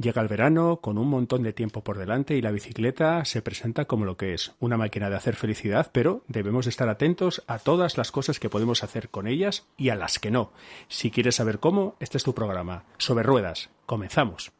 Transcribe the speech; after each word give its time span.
Llega 0.00 0.22
el 0.22 0.28
verano 0.28 0.78
con 0.80 0.96
un 0.96 1.08
montón 1.08 1.42
de 1.42 1.52
tiempo 1.52 1.84
por 1.84 1.98
delante 1.98 2.34
y 2.34 2.40
la 2.40 2.52
bicicleta 2.52 3.22
se 3.26 3.42
presenta 3.42 3.84
como 3.84 4.06
lo 4.06 4.16
que 4.16 4.32
es, 4.32 4.52
una 4.58 4.78
máquina 4.78 5.10
de 5.10 5.16
hacer 5.16 5.36
felicidad, 5.36 5.90
pero 5.92 6.24
debemos 6.26 6.66
estar 6.66 6.88
atentos 6.88 7.42
a 7.46 7.58
todas 7.58 7.98
las 7.98 8.10
cosas 8.10 8.40
que 8.40 8.48
podemos 8.48 8.82
hacer 8.82 9.10
con 9.10 9.26
ellas 9.26 9.66
y 9.76 9.90
a 9.90 9.96
las 9.96 10.18
que 10.18 10.30
no. 10.30 10.52
Si 10.88 11.10
quieres 11.10 11.34
saber 11.34 11.58
cómo, 11.58 11.96
este 12.00 12.16
es 12.16 12.24
tu 12.24 12.34
programa. 12.34 12.84
Sobre 12.96 13.24
ruedas. 13.24 13.68
Comenzamos. 13.84 14.52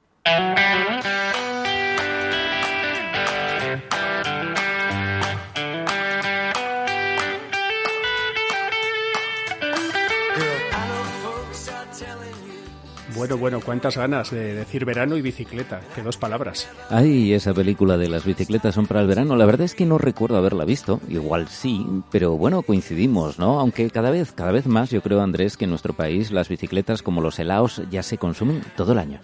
Bueno, 13.20 13.36
bueno, 13.36 13.60
cuántas 13.60 13.98
ganas 13.98 14.30
de 14.30 14.54
decir 14.54 14.86
verano 14.86 15.14
y 15.14 15.20
bicicleta, 15.20 15.82
que 15.94 16.00
dos 16.00 16.16
palabras. 16.16 16.70
Ay, 16.88 17.34
esa 17.34 17.52
película 17.52 17.98
de 17.98 18.08
las 18.08 18.24
bicicletas 18.24 18.74
son 18.74 18.86
para 18.86 19.02
el 19.02 19.06
verano, 19.06 19.36
la 19.36 19.44
verdad 19.44 19.66
es 19.66 19.74
que 19.74 19.84
no 19.84 19.98
recuerdo 19.98 20.38
haberla 20.38 20.64
visto, 20.64 21.02
igual 21.06 21.48
sí, 21.48 21.86
pero 22.10 22.38
bueno, 22.38 22.62
coincidimos, 22.62 23.38
¿no? 23.38 23.60
Aunque 23.60 23.90
cada 23.90 24.10
vez, 24.10 24.32
cada 24.32 24.52
vez 24.52 24.64
más 24.64 24.88
yo 24.88 25.02
creo, 25.02 25.20
Andrés, 25.20 25.58
que 25.58 25.64
en 25.64 25.70
nuestro 25.70 25.92
país 25.92 26.30
las 26.30 26.48
bicicletas 26.48 27.02
como 27.02 27.20
los 27.20 27.38
helados 27.38 27.82
ya 27.90 28.02
se 28.02 28.16
consumen 28.16 28.62
todo 28.74 28.92
el 28.92 28.98
año. 28.98 29.20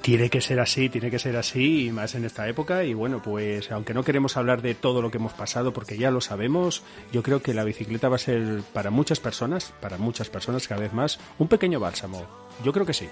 Tiene 0.00 0.30
que 0.30 0.40
ser 0.40 0.60
así, 0.60 0.88
tiene 0.88 1.10
que 1.10 1.18
ser 1.18 1.36
así, 1.36 1.86
y 1.86 1.92
más 1.92 2.14
en 2.14 2.24
esta 2.24 2.48
época. 2.48 2.84
Y 2.84 2.94
bueno, 2.94 3.20
pues 3.22 3.70
aunque 3.72 3.94
no 3.94 4.04
queremos 4.04 4.36
hablar 4.36 4.62
de 4.62 4.74
todo 4.74 5.02
lo 5.02 5.10
que 5.10 5.18
hemos 5.18 5.32
pasado, 5.32 5.72
porque 5.72 5.96
ya 5.96 6.10
lo 6.10 6.20
sabemos, 6.20 6.82
yo 7.12 7.22
creo 7.22 7.42
que 7.42 7.54
la 7.54 7.64
bicicleta 7.64 8.08
va 8.08 8.16
a 8.16 8.20
ser 8.20 8.62
para 8.72 8.90
muchas 8.90 9.20
personas, 9.20 9.72
para 9.80 9.98
muchas 9.98 10.28
personas 10.28 10.68
cada 10.68 10.80
vez 10.80 10.92
más, 10.92 11.18
un 11.38 11.48
pequeño 11.48 11.80
bálsamo. 11.80 12.24
Yo 12.64 12.72
creo 12.72 12.86
que 12.86 12.94
sí. 12.94 13.08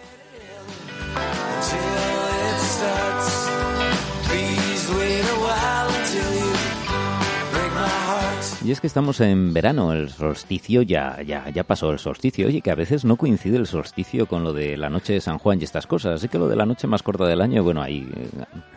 Y 8.63 8.73
es 8.73 8.81
que 8.81 8.87
estamos 8.87 9.21
en 9.21 9.55
verano, 9.55 9.93
el 9.93 10.11
solsticio 10.11 10.83
ya, 10.83 11.23
ya, 11.23 11.49
ya 11.49 11.65
pasó 11.65 11.91
el 11.91 11.99
solsticio. 11.99 12.47
Oye, 12.47 12.61
que 12.61 12.71
a 12.71 12.75
veces 12.75 13.07
no 13.07 13.17
coincide 13.17 13.57
el 13.57 13.67
solsticio 13.67 14.27
con 14.27 14.45
lo 14.45 14.53
de 14.53 14.77
la 14.77 14.91
noche 14.91 15.15
de 15.15 15.21
San 15.23 15.39
Juan 15.39 15.59
y 15.61 15.65
estas 15.65 15.87
cosas. 15.87 16.17
Así 16.17 16.29
que 16.29 16.39
lo 16.39 16.47
de 16.47 16.57
la 16.57 16.67
noche 16.67 16.87
más 16.87 17.03
corta 17.03 17.27
del 17.27 17.41
año, 17.41 17.65
bueno, 17.65 17.81
ahí 17.81 18.07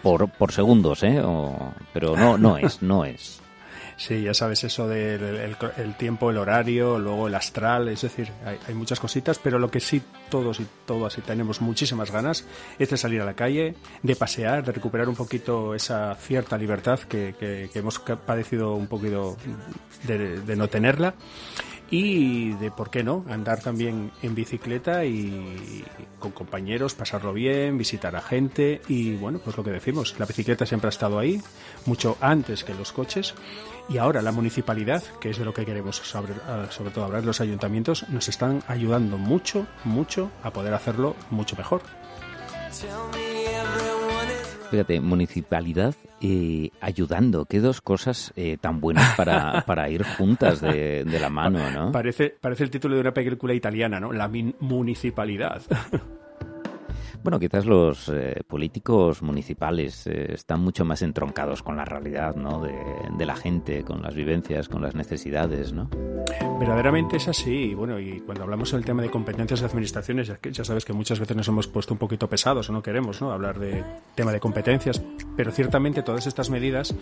por, 0.02 0.30
por 0.30 0.54
segundos, 0.54 1.04
¿eh? 1.04 1.22
pero 1.94 2.16
no, 2.16 2.38
no 2.38 2.58
es, 2.58 2.82
no 2.82 3.04
es. 3.04 3.43
Sí, 4.06 4.22
ya 4.22 4.34
sabes 4.34 4.66
eso 4.66 4.86
del 4.86 5.56
el, 5.78 5.96
tiempo, 5.96 6.30
el 6.30 6.38
horario, 6.38 7.00
luego 7.00 7.30
el 7.30 7.36
astral, 7.36 7.88
es 7.88 8.02
decir, 8.02 8.34
hay, 8.46 8.74
muchas 8.74 9.00
cositas, 9.00 9.40
pero 9.40 9.60
lo 9.60 9.72
que 9.72 9.80
sí 9.80 10.02
todos 10.30 10.60
y 10.60 10.68
todas 10.86 11.18
y 11.18 11.22
tenemos 11.22 11.62
muchísimas 11.62 12.12
ganas 12.12 12.46
es 12.78 12.90
de 12.90 12.98
salir 12.98 13.22
a 13.22 13.26
la 13.26 13.34
calle, 13.34 13.76
de 14.02 14.16
pasear, 14.18 14.66
de 14.66 14.74
recuperar 14.74 15.08
un 15.08 15.16
poquito 15.16 15.74
esa 15.74 16.16
cierta 16.16 16.58
libertad 16.58 17.00
que, 17.00 17.34
que, 17.40 17.70
hemos 17.80 18.00
padecido 18.00 18.74
un 18.74 18.88
poquito 18.88 19.38
de, 20.06 20.42
de 20.42 20.56
no 20.58 20.68
tenerla 20.68 21.14
y 21.90 22.54
de 22.54 22.72
por 22.72 22.90
qué 22.90 23.04
no 23.04 23.24
andar 23.30 23.62
también 23.62 24.12
en 24.22 24.36
bicicleta 24.36 25.06
y 25.06 25.84
con 26.20 26.32
compañeros, 26.32 26.96
pasarlo 26.96 27.34
bien, 27.34 27.78
visitar 27.78 28.16
a 28.16 28.22
gente 28.22 28.82
y 28.88 29.16
bueno, 29.16 29.40
pues 29.40 29.58
lo 29.58 29.64
que 29.64 29.72
decimos, 29.72 30.16
la 30.20 30.26
bicicleta 30.26 30.66
siempre 30.66 30.88
ha 30.88 30.90
estado 30.90 31.20
ahí, 31.20 31.42
mucho 31.86 32.18
antes 32.22 32.64
que 32.64 32.74
los 32.74 32.92
coches 32.92 33.36
y 33.90 33.98
ahora 33.98 34.22
la 34.22 34.32
municipalidad, 34.32 35.04
que 35.20 35.30
es 35.30 35.38
de 35.38 35.46
lo 35.46 35.54
que 35.54 35.66
queremos 35.66 35.98
sobre, 35.98 36.34
ah, 36.48 36.68
sobre 36.70 36.92
todo 36.92 37.06
hablar, 37.06 37.26
los 37.26 37.42
ayuntamientos 37.42 38.08
nos 38.10 38.30
están 38.30 38.64
ayudando 38.68 39.18
mucho, 39.18 39.68
mucho 39.84 40.32
a 40.42 40.52
poder 40.52 40.74
hacerlo 40.74 41.16
mucho 41.30 41.56
mejor. 41.56 41.82
Fíjate, 44.74 45.00
municipalidad 45.02 45.94
eh, 46.20 46.72
ayudando. 46.82 47.46
Qué 47.46 47.60
dos 47.60 47.80
cosas 47.80 48.34
eh, 48.36 48.58
tan 48.60 48.82
buenas 48.82 49.16
para, 49.16 49.62
para 49.68 49.88
ir 49.88 50.02
juntas 50.02 50.62
de, 50.62 51.04
de, 51.04 51.20
la 51.20 51.30
mano, 51.30 51.70
¿no? 51.70 51.92
Parece, 51.92 52.36
parece 52.42 52.64
el 52.64 52.72
título 52.72 52.96
de 52.96 53.02
una 53.02 53.14
película 53.14 53.54
italiana, 53.54 54.00
¿no? 54.00 54.12
La 54.12 54.28
municipalidad. 54.60 55.62
Bueno, 57.24 57.40
quizás 57.40 57.66
los 57.66 58.10
eh, 58.10 58.42
políticos 58.46 59.22
municipales 59.22 60.06
eh, 60.08 60.34
están 60.34 60.60
mucho 60.60 60.84
más 60.84 61.02
entroncados 61.02 61.64
con 61.64 61.78
la 61.78 61.86
realidad 61.86 62.36
¿no? 62.36 62.62
de, 62.62 62.74
de, 63.18 63.26
la 63.26 63.38
gente, 63.38 63.84
con 63.84 64.02
las 64.02 64.14
vivencias, 64.14 64.68
con 64.68 64.82
las 64.82 64.94
necesidades, 64.94 65.72
¿no? 65.72 65.90
Verdaderamente 66.60 67.18
es 67.18 67.28
así. 67.30 67.74
Bueno, 67.74 68.00
y 68.00 68.20
cuando 68.22 68.44
hablamos 68.44 68.72
del 68.72 68.84
tema 68.84 69.02
de 69.02 69.10
competencias 69.10 69.62
de 69.62 69.66
administraciones, 69.68 70.28
ya, 70.28 70.64
sabes 70.66 70.84
que 70.86 70.94
muchas 70.94 71.20
veces 71.20 71.36
nos 71.36 71.48
hemos 71.48 71.68
puesto 71.68 71.94
un 71.94 71.98
poquito 71.98 72.30
pesados 72.30 72.70
o 72.70 72.74
no 72.74 72.84
queremos 72.84 73.22
¿no? 73.22 73.32
hablar 73.32 73.58
de 73.58 73.84
tema 74.16 74.32
de 74.32 74.40
competencias, 74.40 75.02
pero 75.36 75.52
ciertamente 75.52 76.04
todas 76.04 76.28
estas 76.28 76.50
medidas, 76.50 76.94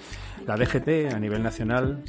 la 0.45 0.55
DGT 0.55 1.13
a 1.13 1.19
nivel 1.19 1.43
nacional, 1.43 2.03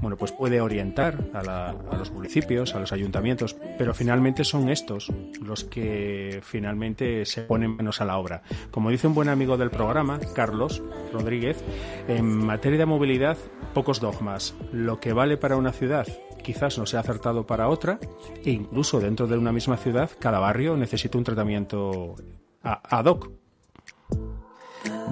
bueno, 0.00 0.16
pues 0.16 0.32
puede 0.32 0.60
orientar 0.60 1.30
a, 1.32 1.42
la, 1.42 1.70
a 1.70 1.96
los 1.96 2.10
municipios, 2.10 2.74
a 2.74 2.80
los 2.80 2.92
ayuntamientos, 2.92 3.56
pero 3.78 3.94
finalmente 3.94 4.44
son 4.44 4.68
estos 4.68 5.12
los 5.40 5.64
que 5.64 6.40
finalmente 6.42 7.24
se 7.24 7.46
ponen 7.52 7.76
manos 7.76 8.00
a 8.00 8.06
la 8.06 8.16
obra. 8.16 8.40
Como 8.70 8.88
dice 8.88 9.06
un 9.06 9.14
buen 9.14 9.28
amigo 9.28 9.58
del 9.58 9.68
programa, 9.68 10.18
Carlos 10.34 10.82
Rodríguez, 11.12 11.62
en 12.08 12.24
materia 12.24 12.78
de 12.78 12.86
movilidad, 12.86 13.36
pocos 13.74 14.00
dogmas. 14.00 14.54
Lo 14.72 15.00
que 15.00 15.12
vale 15.12 15.36
para 15.36 15.58
una 15.58 15.70
ciudad 15.70 16.06
quizás 16.42 16.78
no 16.78 16.86
sea 16.86 17.00
acertado 17.00 17.46
para 17.46 17.68
otra, 17.68 17.98
e 18.42 18.52
incluso 18.52 19.00
dentro 19.00 19.26
de 19.26 19.36
una 19.36 19.52
misma 19.52 19.76
ciudad, 19.76 20.10
cada 20.18 20.38
barrio 20.38 20.78
necesita 20.78 21.18
un 21.18 21.24
tratamiento 21.24 22.16
ad 22.62 23.04
hoc. 23.04 23.30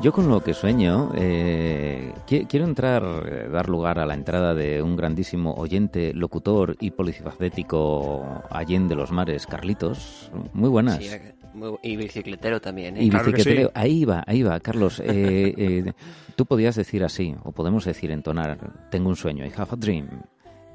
Yo 0.00 0.12
con 0.12 0.30
lo 0.30 0.42
que 0.42 0.54
sueño, 0.54 1.12
eh, 1.14 2.14
quiero 2.26 2.64
entrar, 2.64 3.02
eh, 3.26 3.48
dar 3.52 3.68
lugar 3.68 3.98
a 3.98 4.06
la 4.06 4.14
entrada 4.14 4.54
de 4.54 4.80
un 4.80 4.96
grandísimo 4.96 5.52
oyente, 5.52 6.14
locutor 6.14 6.74
y 6.80 6.92
polifacético 6.92 8.42
Allende 8.48 8.94
los 8.94 9.12
Mares, 9.12 9.46
Carlitos. 9.46 10.32
Muy 10.54 10.70
buenas. 10.70 11.00
Y 11.82 11.96
bicicletero 11.96 12.60
también. 12.60 12.96
¿eh? 12.96 13.04
Y 13.04 13.10
bicicletero, 13.10 13.70
ahí 13.74 14.04
va, 14.04 14.22
ahí 14.26 14.42
va, 14.42 14.58
Carlos. 14.60 15.02
tú 16.36 16.46
podías 16.46 16.76
decir 16.76 17.04
así, 17.04 17.34
o 17.42 17.52
podemos 17.52 17.84
decir, 17.84 18.10
entonar, 18.10 18.88
tengo 18.90 19.08
un 19.08 19.16
sueño, 19.16 19.44
I 19.44 19.52
have 19.56 19.72
a 19.72 19.76
dream. 19.76 20.08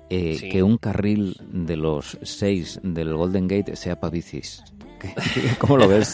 Que 0.10 0.62
un 0.62 0.78
carril 0.78 1.36
de 1.52 1.78
los 1.78 2.18
seis 2.22 2.80
del 2.84 3.14
Golden 3.14 3.48
Gate 3.48 3.76
sea 3.76 4.00
para 4.00 4.12
bicis. 4.12 4.64
¿Cómo 5.60 5.78
lo 5.78 5.88
ves? 5.88 6.14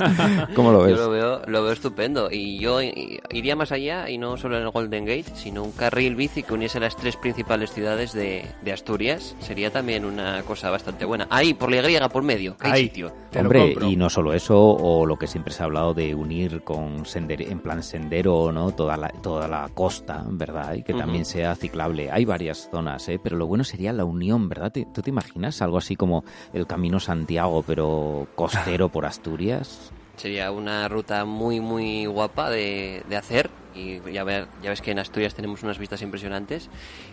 ¿Cómo 0.55 0.71
lo 0.71 0.83
ves? 0.83 0.97
Yo 0.97 1.05
lo 1.05 1.09
veo, 1.09 1.41
lo 1.45 1.63
veo 1.63 1.71
estupendo. 1.71 2.29
Y 2.31 2.59
yo 2.59 2.79
iría 2.81 3.55
más 3.55 3.71
allá 3.71 4.09
y 4.09 4.17
no 4.17 4.37
solo 4.37 4.57
en 4.57 4.63
el 4.63 4.69
Golden 4.69 5.05
Gate, 5.05 5.35
sino 5.35 5.63
un 5.63 5.71
carril 5.71 6.15
bici 6.15 6.43
que 6.43 6.53
uniese 6.53 6.79
las 6.79 6.95
tres 6.95 7.15
principales 7.17 7.71
ciudades 7.71 8.13
de, 8.13 8.45
Asturias. 8.71 9.35
Sería 9.39 9.69
también 9.69 10.05
una 10.05 10.43
cosa 10.43 10.69
bastante 10.69 11.03
buena. 11.03 11.27
Ahí, 11.29 11.53
por 11.53 11.69
la 11.69 11.89
Y, 11.89 11.99
por 12.09 12.23
medio, 12.23 12.55
hay 12.59 12.83
sitio. 12.83 13.13
Hombre, 13.37 13.75
y 13.81 13.95
no 13.95 14.09
solo 14.09 14.33
eso, 14.33 14.57
o 14.57 15.05
lo 15.05 15.17
que 15.17 15.27
siempre 15.27 15.53
se 15.53 15.61
ha 15.61 15.65
hablado 15.65 15.93
de 15.93 16.15
unir 16.15 16.63
con 16.63 17.05
sender, 17.05 17.41
en 17.41 17.59
plan 17.59 17.83
sendero, 17.83 18.51
¿no? 18.51 18.71
Toda 18.71 18.95
la, 18.95 19.09
toda 19.09 19.47
la 19.47 19.69
costa, 19.73 20.23
¿verdad? 20.27 20.73
Y 20.75 20.83
que 20.83 20.93
también 20.93 21.25
sea 21.25 21.55
ciclable. 21.55 22.09
Hay 22.11 22.23
varias 22.23 22.69
zonas, 22.71 23.07
¿eh? 23.09 23.19
Pero 23.21 23.37
lo 23.37 23.47
bueno 23.47 23.63
sería 23.63 23.91
la 23.91 24.05
unión, 24.05 24.47
¿verdad? 24.47 24.71
¿Tú 24.71 25.01
te 25.01 25.09
imaginas 25.09 25.61
algo 25.61 25.77
así 25.77 25.95
como 25.95 26.23
el 26.53 26.65
Camino 26.65 26.99
Santiago, 26.99 27.63
pero 27.65 28.27
costero? 28.35 28.80
Por 28.89 29.05
Asturias. 29.05 29.91
Sería 30.17 30.51
una 30.51 30.87
ruta 30.87 31.25
muy, 31.25 31.59
muy 31.59 32.05
guapa 32.05 32.49
de, 32.49 33.03
de 33.09 33.17
hacer. 33.17 33.49
Y 33.73 34.01
ya, 34.11 34.25
ya 34.61 34.69
ves 34.69 34.81
que 34.81 34.91
en 34.91 34.99
Asturias 34.99 35.33
tenemos 35.33 35.63
unas 35.63 35.79
vistas 35.79 36.01
impresionantes. 36.01 36.69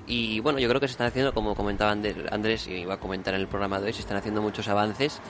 Y 0.06 0.41
bueno, 0.41 0.59
yo 0.59 0.69
creo 0.69 0.81
que 0.81 0.89
se 0.89 0.93
están 0.93 1.06
haciendo, 1.06 1.33
como 1.33 1.55
comentaba 1.55 1.93
Andrés 1.93 2.67
y 2.67 2.73
iba 2.73 2.95
a 2.95 3.01
comentar 3.01 3.34
en 3.34 3.41
el 3.41 3.47
programa 3.47 3.81
de 3.81 3.87
hoy, 3.87 3.93
se 3.93 4.00
están 4.00 4.17
haciendo 4.17 4.43
muchos 4.43 4.69
avances. 4.69 5.20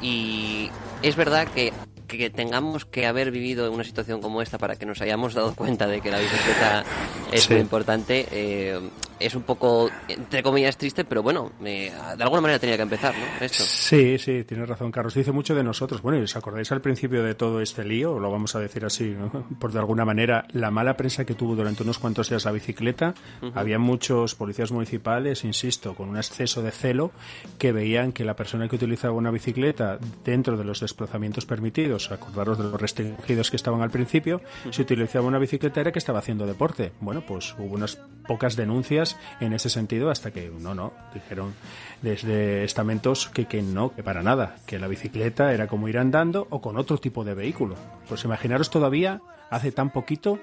Y 0.00 0.70
es 1.02 1.16
verdad 1.16 1.48
que 1.48 1.72
que 2.06 2.30
tengamos 2.30 2.84
que 2.84 3.06
haber 3.06 3.30
vivido 3.30 3.70
una 3.70 3.84
situación 3.84 4.20
como 4.20 4.40
esta 4.42 4.58
para 4.58 4.76
que 4.76 4.86
nos 4.86 5.00
hayamos 5.00 5.34
dado 5.34 5.54
cuenta 5.54 5.86
de 5.86 6.00
que 6.00 6.10
la 6.10 6.18
bicicleta 6.18 6.84
es 7.32 7.50
muy 7.50 7.60
importante, 7.60 8.26
eh, 8.30 8.80
es 9.18 9.34
un 9.34 9.42
poco, 9.42 9.90
entre 10.08 10.42
comillas, 10.42 10.76
triste, 10.76 11.04
pero 11.04 11.22
bueno, 11.22 11.52
de 11.60 11.92
alguna 12.20 12.40
manera 12.40 12.58
tenía 12.58 12.76
que 12.76 12.82
empezar, 12.82 13.14
¿no? 13.14 13.44
Esto. 13.44 13.64
Sí, 13.64 14.18
sí, 14.18 14.44
tienes 14.44 14.68
razón, 14.68 14.90
Carlos. 14.90 15.14
Dice 15.14 15.32
mucho 15.32 15.54
de 15.54 15.64
nosotros. 15.64 16.02
Bueno, 16.02 16.18
y 16.18 16.22
os 16.22 16.36
acordáis 16.36 16.70
al 16.72 16.80
principio 16.80 17.22
de 17.22 17.34
todo 17.34 17.60
este 17.60 17.84
lío, 17.84 18.18
lo 18.18 18.30
vamos 18.30 18.54
a 18.56 18.60
decir 18.60 18.84
así, 18.84 19.16
por 19.58 19.72
de 19.72 19.78
alguna 19.78 20.04
manera, 20.04 20.46
la 20.52 20.70
mala 20.70 20.96
prensa 20.96 21.24
que 21.24 21.34
tuvo 21.34 21.56
durante 21.56 21.82
unos 21.82 21.98
cuantos 21.98 22.28
días 22.28 22.44
la 22.44 22.52
bicicleta. 22.52 23.14
Había 23.54 23.78
muchos 23.78 24.34
policías 24.34 24.72
municipales, 24.72 25.44
insisto, 25.44 25.94
con 25.94 26.08
un 26.08 26.16
exceso 26.16 26.62
de 26.62 26.70
celo, 26.70 27.12
que 27.58 27.72
veían 27.72 28.12
que 28.12 28.24
la 28.24 28.36
persona 28.36 28.68
que 28.68 28.76
utilizaba 28.76 29.14
una 29.14 29.30
bicicleta 29.30 29.98
dentro 30.24 30.56
de 30.56 30.64
los 30.64 30.80
desplazamientos 30.80 31.46
permitidos 31.46 32.10
acordaros 32.10 32.58
de 32.58 32.64
los 32.64 32.80
restringidos 32.80 33.50
que 33.50 33.56
estaban 33.56 33.82
al 33.82 33.90
principio, 33.90 34.40
si 34.70 34.82
utilizaba 34.82 35.26
una 35.26 35.38
bicicleta 35.38 35.80
era 35.80 35.92
que 35.92 35.98
estaba 35.98 36.18
haciendo 36.18 36.46
deporte. 36.46 36.92
Bueno, 37.00 37.22
pues 37.26 37.54
hubo 37.58 37.74
unas 37.74 37.98
pocas 38.26 38.56
denuncias 38.56 39.16
en 39.40 39.52
ese 39.52 39.70
sentido 39.70 40.10
hasta 40.10 40.30
que 40.30 40.50
no, 40.50 40.74
no, 40.74 40.92
dijeron 41.14 41.54
desde 42.02 42.64
estamentos 42.64 43.28
que, 43.28 43.46
que 43.46 43.62
no, 43.62 43.94
que 43.94 44.02
para 44.02 44.22
nada, 44.22 44.56
que 44.66 44.78
la 44.78 44.88
bicicleta 44.88 45.52
era 45.52 45.66
como 45.66 45.88
ir 45.88 45.98
andando 45.98 46.46
o 46.50 46.60
con 46.60 46.76
otro 46.76 46.98
tipo 46.98 47.24
de 47.24 47.34
vehículo. 47.34 47.76
Pues 48.08 48.24
imaginaros 48.24 48.70
todavía, 48.70 49.20
hace 49.50 49.72
tan 49.72 49.90
poquito, 49.90 50.38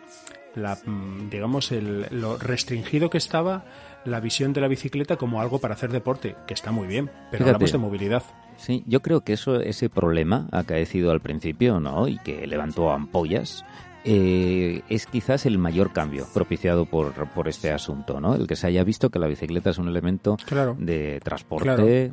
la, 0.56 0.78
mm, 0.86 1.30
digamos, 1.30 1.72
el, 1.72 2.08
lo 2.12 2.38
restringido 2.38 3.10
que 3.10 3.18
estaba 3.18 3.66
la 4.06 4.20
visión 4.20 4.54
de 4.54 4.62
la 4.62 4.68
bicicleta 4.68 5.18
como 5.18 5.42
algo 5.42 5.60
para 5.60 5.76
hacer 5.76 5.92
deporte, 5.92 6.36
que 6.48 6.54
está 6.54 6.72
muy 6.72 6.88
bien, 6.88 7.10
pero 7.32 7.46
hablamos 7.46 7.72
de 7.72 7.78
movilidad. 7.78 8.24
Sí, 8.58 8.84
yo 8.86 9.02
creo 9.02 9.22
que 9.22 9.34
eso, 9.34 9.60
ese 9.60 9.90
problema 9.90 10.48
acaecido 10.52 11.12
al 11.12 11.22
principio, 11.22 11.80
¿no? 11.80 12.08
Y 12.08 12.18
que 12.20 12.46
levantó 12.46 12.92
ampollas, 12.92 13.66
eh, 14.06 14.82
es 14.90 15.06
quizás 15.06 15.46
el 15.46 15.58
mayor 15.58 15.94
cambio 15.94 16.28
propiciado 16.34 16.86
por, 16.86 17.14
por 17.30 17.48
este 17.48 17.72
asunto, 17.72 18.20
¿no? 18.20 18.36
El 18.36 18.48
que 18.48 18.56
se 18.56 18.68
haya 18.68 18.84
visto 18.84 19.10
que 19.10 19.20
la 19.20 19.28
bicicleta 19.28 19.70
es 19.70 19.78
un 19.78 19.88
elemento 19.88 20.38
de 20.78 21.20
transporte 21.24 22.12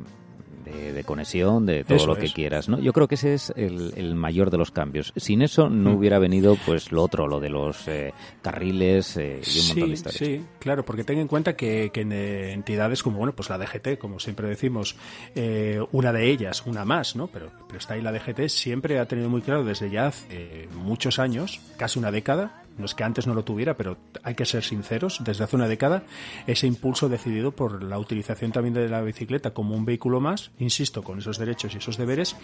de, 0.61 1.03
conexión, 1.03 1.65
de 1.65 1.83
todo 1.83 2.07
lo 2.07 2.15
que 2.15 2.31
quieras, 2.31 2.69
¿no? 2.69 2.79
Yo 2.79 2.93
creo 2.93 3.07
que 3.07 3.15
ese 3.15 3.33
es 3.33 3.53
el, 3.55 4.15
mayor 4.15 4.51
de 4.51 4.57
los 4.57 4.71
cambios. 4.71 5.13
Sin 5.15 5.41
eso 5.41 5.69
no 5.69 5.91
mm. 5.91 5.95
hubiera 5.95 6.19
venido, 6.19 6.57
pues, 6.65 6.91
lo 6.91 7.03
otro, 7.03 7.27
lo 7.27 7.39
de 7.39 7.49
los 7.49 7.87
eh, 7.87 8.13
carriles 8.41 9.17
eh, 9.17 9.41
y 9.45 9.59
un 9.59 9.67
montón 9.67 9.87
de 9.87 9.93
historias. 9.93 10.19
Sí, 10.19 10.45
claro, 10.59 10.83
porque 10.85 11.03
ten 11.03 11.19
en 11.19 11.27
cuenta 11.27 11.55
que, 11.55 11.91
en 11.93 12.11
eh, 12.11 12.53
entidades 12.53 13.03
como, 13.03 13.17
bueno, 13.17 13.33
pues 13.33 13.49
la 13.49 13.57
DGT, 13.57 13.97
como 13.97 14.19
siempre 14.19 14.47
decimos, 14.47 14.95
una 15.91 16.13
de 16.13 16.29
ellas, 16.29 16.63
una 16.65 16.85
más, 16.85 17.15
¿no? 17.15 17.27
Pero, 17.27 17.51
pero 17.67 17.79
está 17.79 17.93
ahí 17.95 18.01
la 18.01 18.11
DGT, 18.11 18.47
siempre 18.47 18.99
ha 18.99 19.05
tenido 19.05 19.29
muy 19.29 19.41
claro 19.41 19.63
desde 19.63 19.89
ya 19.89 20.07
hace 20.07 20.67
muchos 20.73 21.19
años, 21.19 21.59
casi 21.77 21.99
una 21.99 22.11
década, 22.11 22.60
no 22.77 22.85
es 22.85 22.95
que 22.95 23.03
antes 23.03 23.27
no 23.27 23.33
lo 23.33 23.43
tuviera, 23.43 23.75
pero 23.75 23.97
hay 24.23 24.35
que 24.35 24.45
ser 24.45 24.63
sinceros, 24.63 25.21
desde 25.23 25.43
hace 25.43 25.55
una 25.55 25.67
década, 25.67 26.03
ese 26.47 26.67
impulso 26.67 27.09
decidido 27.09 27.51
por 27.51 27.83
la 27.83 27.99
utilización 27.99 28.51
también 28.51 28.73
de 28.73 28.89
la 28.89 29.01
bicicleta 29.01 29.53
como 29.53 29.75
un 29.75 29.85
vehículo 29.85 30.19
más, 30.19 30.51
insisto, 30.59 31.03
con 31.03 31.19
esos 31.19 31.37
derechos 31.37 31.73
y 31.73 31.77
esos 31.77 31.97
deberes, 31.97 32.35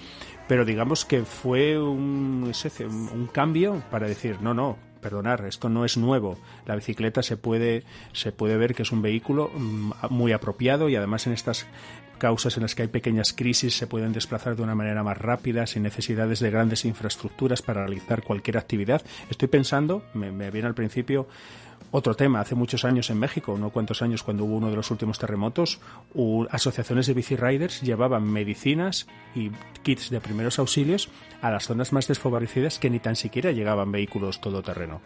pero 0.48 0.66
digamos 0.66 1.06
que 1.06 1.24
fue 1.24 1.80
un, 1.80 2.52
un 3.14 3.28
cambio 3.28 3.84
para 3.90 4.08
decir, 4.08 4.42
no, 4.42 4.54
no, 4.54 4.78
perdonar, 4.98 5.46
esto 5.46 5.70
no 5.70 5.86
es 5.86 5.98
nuevo. 5.98 6.38
La 6.66 6.76
bicicleta 6.76 7.24
se 7.24 7.38
puede, 7.38 7.84
se 8.14 8.32
puede 8.32 8.58
ver 8.58 8.76
que 8.76 8.84
es 8.84 8.92
un 8.92 9.02
vehículo 9.02 9.50
mm, 9.54 9.92
muy 10.10 10.32
apropiado 10.32 10.90
y 10.90 10.96
además 10.96 11.28
en 11.28 11.34
estas 11.34 11.66
causas 12.18 12.58
en 12.58 12.64
las 12.64 12.76
que 12.76 12.84
hay 12.84 12.88
pequeñas 12.88 13.34
crisis 13.34 13.78
se 13.78 13.88
pueden 13.88 14.12
desplazar 14.12 14.56
de 14.56 14.64
una 14.64 14.76
manera 14.76 15.04
más 15.04 15.18
rápida, 15.18 15.66
sin 15.68 15.84
necesidades 15.84 16.40
de 16.40 16.52
grandes 16.52 16.86
infraestructuras 16.86 17.62
para 17.62 17.86
realizar 17.86 18.24
cualquier 18.24 18.58
actividad. 18.58 19.02
Estoy 19.30 19.48
pensando, 19.48 20.04
me, 20.14 20.52
viene 20.52 20.68
al 20.68 20.76
principio 20.76 21.28
otro 21.92 22.16
tema, 22.16 22.42
hace 22.42 22.56
muchos 22.56 22.86
años 22.86 23.10
en 23.10 23.20
México, 23.20 23.58
no 23.58 23.70
cuántos 23.70 24.02
años 24.02 24.24
cuando 24.24 24.44
hubo 24.44 24.58
uno 24.58 24.70
de 24.70 24.76
los 24.76 24.92
últimos 24.92 25.20
terremotos, 25.20 25.80
asociaciones 26.50 27.08
de 27.08 27.14
bici 27.14 27.36
riders 27.36 27.82
llevaban 27.82 28.24
medicinas 28.24 29.08
y 29.36 29.52
kits 29.84 30.10
de 30.10 30.20
primeros 30.20 30.60
auxilios 30.60 31.10
a 31.42 31.52
las 31.52 31.66
zonas 31.66 31.94
más 31.94 32.08
desfavorecidas 32.08 32.80
que 32.80 32.90
ni 32.90 33.00
tan 33.00 33.16
siquiera 33.16 33.52
llegaban 33.52 33.92
vehículos 33.92 34.42
todoterreno. 34.42 35.02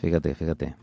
Fíjate, 0.00 0.34
fíjate. 0.34 0.74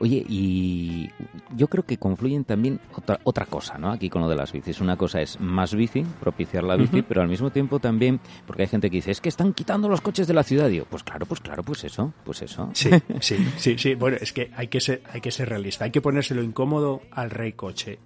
Oye, 0.00 0.24
y 0.28 1.10
yo 1.56 1.66
creo 1.66 1.84
que 1.84 1.96
confluyen 1.96 2.44
también 2.44 2.78
otra, 2.94 3.18
otra 3.24 3.46
cosa, 3.46 3.78
¿no? 3.78 3.90
Aquí 3.90 4.08
con 4.08 4.22
lo 4.22 4.28
de 4.28 4.36
las 4.36 4.52
bicis. 4.52 4.80
Una 4.80 4.96
cosa 4.96 5.20
es 5.20 5.40
más 5.40 5.74
bici, 5.74 6.04
propiciar 6.20 6.62
la 6.62 6.76
bici, 6.76 7.02
pero 7.02 7.20
al 7.20 7.28
mismo 7.28 7.50
tiempo 7.50 7.80
también, 7.80 8.20
porque 8.46 8.62
hay 8.62 8.68
gente 8.68 8.90
que 8.90 8.98
dice, 8.98 9.10
es 9.10 9.20
que 9.20 9.28
están 9.28 9.52
quitando 9.52 9.88
los 9.88 10.00
coches 10.00 10.28
de 10.28 10.34
la 10.34 10.44
ciudad. 10.44 10.68
Digo, 10.68 10.86
pues 10.88 11.02
claro, 11.02 11.26
pues 11.26 11.40
claro, 11.40 11.64
pues 11.64 11.82
eso, 11.82 12.12
pues 12.24 12.42
eso. 12.42 12.70
Sí, 12.74 12.90
sí, 13.20 13.36
sí, 13.56 13.76
sí. 13.76 13.94
Bueno, 13.94 14.18
es 14.20 14.32
que 14.32 14.52
hay 14.54 14.68
que 14.68 14.80
ser, 14.80 15.02
hay 15.12 15.20
que 15.20 15.32
ser 15.32 15.48
realista, 15.48 15.84
hay 15.84 15.90
que 15.90 16.00
ponérselo 16.00 16.44
incómodo 16.44 17.02
al 17.10 17.30
rey 17.30 17.54
coche. 17.54 17.98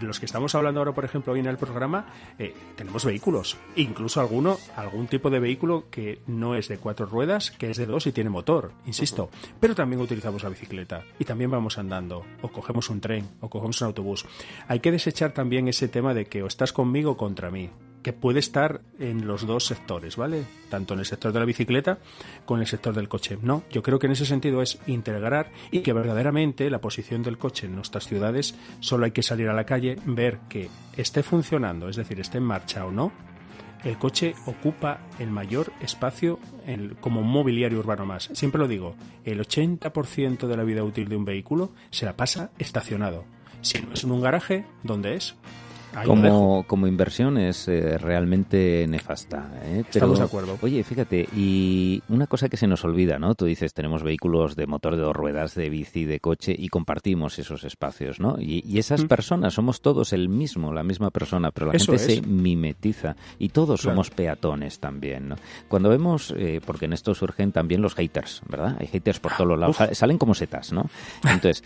Los 0.00 0.20
que 0.20 0.26
estamos 0.26 0.54
hablando 0.54 0.80
ahora, 0.80 0.92
por 0.92 1.04
ejemplo, 1.04 1.32
hoy 1.32 1.40
en 1.40 1.46
el 1.46 1.56
programa, 1.56 2.06
eh, 2.38 2.54
tenemos 2.76 3.04
vehículos, 3.04 3.56
incluso 3.74 4.20
alguno, 4.20 4.56
algún 4.76 5.08
tipo 5.08 5.30
de 5.30 5.40
vehículo 5.40 5.86
que 5.90 6.20
no 6.28 6.54
es 6.54 6.68
de 6.68 6.78
cuatro 6.78 7.06
ruedas, 7.06 7.50
que 7.50 7.70
es 7.70 7.76
de 7.76 7.86
dos 7.86 8.06
y 8.06 8.12
tiene 8.12 8.30
motor, 8.30 8.72
insisto, 8.86 9.30
pero 9.58 9.74
también 9.74 10.00
utilizamos 10.00 10.42
la 10.42 10.48
bicicleta 10.50 10.75
y 11.18 11.24
también 11.24 11.50
vamos 11.50 11.78
andando, 11.78 12.24
o 12.42 12.48
cogemos 12.48 12.90
un 12.90 13.00
tren, 13.00 13.28
o 13.40 13.48
cogemos 13.48 13.80
un 13.80 13.86
autobús. 13.86 14.26
Hay 14.68 14.80
que 14.80 14.92
desechar 14.92 15.32
también 15.32 15.68
ese 15.68 15.88
tema 15.88 16.14
de 16.14 16.26
que 16.26 16.42
o 16.42 16.46
estás 16.46 16.72
conmigo 16.72 17.12
o 17.12 17.16
contra 17.16 17.50
mí, 17.50 17.70
que 18.02 18.12
puede 18.12 18.38
estar 18.38 18.82
en 19.00 19.26
los 19.26 19.46
dos 19.46 19.66
sectores, 19.66 20.16
¿vale? 20.16 20.44
Tanto 20.70 20.94
en 20.94 21.00
el 21.00 21.06
sector 21.06 21.32
de 21.32 21.40
la 21.40 21.44
bicicleta 21.44 21.98
como 22.44 22.58
en 22.58 22.62
el 22.62 22.68
sector 22.68 22.94
del 22.94 23.08
coche. 23.08 23.36
No, 23.42 23.64
yo 23.70 23.82
creo 23.82 23.98
que 23.98 24.06
en 24.06 24.12
ese 24.12 24.26
sentido 24.26 24.62
es 24.62 24.78
integrar 24.86 25.50
y 25.72 25.80
que 25.80 25.92
verdaderamente 25.92 26.70
la 26.70 26.80
posición 26.80 27.24
del 27.24 27.36
coche 27.36 27.66
en 27.66 27.74
nuestras 27.74 28.06
ciudades 28.06 28.54
solo 28.78 29.06
hay 29.06 29.10
que 29.10 29.24
salir 29.24 29.48
a 29.48 29.54
la 29.54 29.66
calle, 29.66 29.96
ver 30.04 30.38
que 30.48 30.68
esté 30.96 31.24
funcionando, 31.24 31.88
es 31.88 31.96
decir, 31.96 32.20
esté 32.20 32.38
en 32.38 32.44
marcha 32.44 32.86
o 32.86 32.92
no, 32.92 33.10
el 33.86 33.98
coche 33.98 34.34
ocupa 34.46 34.98
el 35.18 35.30
mayor 35.30 35.72
espacio 35.80 36.38
como 37.00 37.22
mobiliario 37.22 37.78
urbano 37.78 38.04
más. 38.04 38.30
Siempre 38.32 38.60
lo 38.60 38.66
digo, 38.66 38.96
el 39.24 39.40
80% 39.40 40.46
de 40.46 40.56
la 40.56 40.64
vida 40.64 40.82
útil 40.82 41.08
de 41.08 41.16
un 41.16 41.24
vehículo 41.24 41.72
se 41.90 42.04
la 42.04 42.16
pasa 42.16 42.50
estacionado. 42.58 43.24
Si 43.60 43.80
no 43.80 43.92
es 43.92 44.02
en 44.04 44.10
un 44.10 44.20
garaje, 44.20 44.64
¿dónde 44.82 45.14
es? 45.14 45.36
Como, 46.04 46.64
como 46.66 46.86
inversión 46.86 47.38
es 47.38 47.68
eh, 47.68 47.98
realmente 47.98 48.86
nefasta. 48.88 49.50
¿eh? 49.62 49.84
Estamos 49.88 50.18
de 50.18 50.24
acuerdo. 50.24 50.58
Oye, 50.60 50.82
fíjate, 50.84 51.28
y 51.34 52.02
una 52.08 52.26
cosa 52.26 52.48
que 52.48 52.56
se 52.56 52.66
nos 52.66 52.84
olvida, 52.84 53.18
¿no? 53.18 53.34
Tú 53.34 53.46
dices, 53.46 53.72
tenemos 53.72 54.02
vehículos 54.02 54.56
de 54.56 54.66
motor 54.66 54.96
de 54.96 55.02
dos 55.02 55.16
ruedas, 55.16 55.54
de 55.54 55.70
bici, 55.70 56.04
de 56.04 56.20
coche, 56.20 56.54
y 56.56 56.68
compartimos 56.68 57.38
esos 57.38 57.64
espacios, 57.64 58.20
¿no? 58.20 58.36
Y, 58.38 58.76
esas 58.76 59.04
mm. 59.04 59.08
personas, 59.08 59.54
somos 59.54 59.80
todos 59.80 60.12
el 60.12 60.28
mismo, 60.28 60.72
la 60.72 60.82
misma 60.82 61.10
persona, 61.10 61.50
pero 61.50 61.68
la 61.68 61.78
gente 61.78 61.98
se 61.98 62.20
mimetiza. 62.20 63.16
Y 63.38 63.48
todos 63.48 63.80
somos 63.80 64.10
peatones 64.10 64.80
también, 64.80 65.30
¿no? 65.30 65.36
Cuando 65.68 65.88
vemos, 65.88 66.34
eh, 66.36 66.60
porque 66.64 66.84
en 66.84 66.92
esto 66.92 67.14
surgen 67.14 67.52
también 67.52 67.80
los 67.80 67.94
haters, 67.94 68.42
¿verdad? 68.48 68.76
Hay 68.78 68.86
haters 68.88 69.18
por 69.18 69.32
todos 69.32 69.48
los 69.48 69.58
lados, 69.58 69.76
salen 69.92 70.18
como 70.18 70.34
setas, 70.34 70.72
¿no? 70.72 70.90
Entonces, 71.22 71.64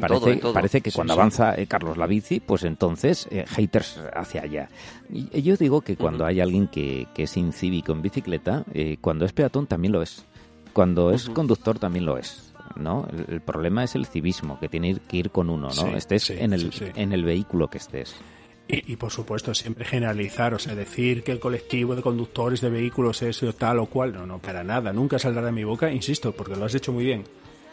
parece, 0.00 0.36
parece 0.52 0.80
que 0.80 0.92
cuando 0.92 1.14
avanza 1.14 1.56
Carlos 1.66 1.96
la 1.96 2.06
bici, 2.06 2.38
pues 2.38 2.62
entonces 2.62 3.28
haters 3.56 4.00
hacia 4.14 4.42
allá. 4.42 4.68
Y 5.10 5.42
yo 5.42 5.56
digo 5.56 5.80
que 5.80 5.96
cuando 5.96 6.26
hay 6.26 6.40
alguien 6.40 6.68
que, 6.68 7.06
que, 7.14 7.24
es 7.24 7.36
incívico 7.36 7.92
en 7.92 8.02
bicicleta, 8.02 8.64
eh, 8.74 8.98
cuando 9.00 9.24
es 9.24 9.32
peatón 9.32 9.66
también 9.66 9.92
lo 9.92 10.02
es. 10.02 10.26
Cuando 10.72 11.10
es 11.10 11.28
conductor 11.30 11.78
también 11.78 12.04
lo 12.04 12.18
es. 12.18 12.52
¿no? 12.76 13.08
El, 13.28 13.40
problema 13.40 13.84
es 13.84 13.94
el 13.94 14.06
civismo, 14.06 14.58
que 14.60 14.68
tiene 14.68 14.98
que 15.08 15.16
ir 15.16 15.30
con 15.30 15.48
uno, 15.48 15.68
¿no? 15.74 15.96
estés 15.96 16.30
en, 16.30 16.52
el, 16.52 16.70
en 16.94 17.12
el 17.12 17.24
vehículo 17.24 17.68
que 17.68 17.78
estés. 17.78 18.14
Y, 18.68 18.92
y, 18.92 18.96
por 18.96 19.12
supuesto, 19.12 19.54
siempre 19.54 19.84
generalizar, 19.84 20.52
o 20.52 20.58
sea, 20.58 20.74
decir 20.74 21.22
que 21.22 21.30
el 21.30 21.38
colectivo 21.38 21.94
de 21.94 22.02
conductores 22.02 22.60
de 22.60 22.68
vehículos 22.68 23.22
es 23.22 23.40
tal 23.56 23.78
o 23.78 23.86
cual, 23.86 24.12
no, 24.12 24.26
no, 24.26 24.38
para 24.40 24.64
nada, 24.64 24.92
nunca 24.92 25.18
saldrá 25.20 25.42
de 25.42 25.52
mi 25.52 25.62
boca, 25.62 25.90
insisto, 25.90 26.32
porque 26.32 26.56
lo 26.56 26.64
has 26.64 26.74
hecho 26.74 26.92
muy 26.92 27.04
bien 27.04 27.24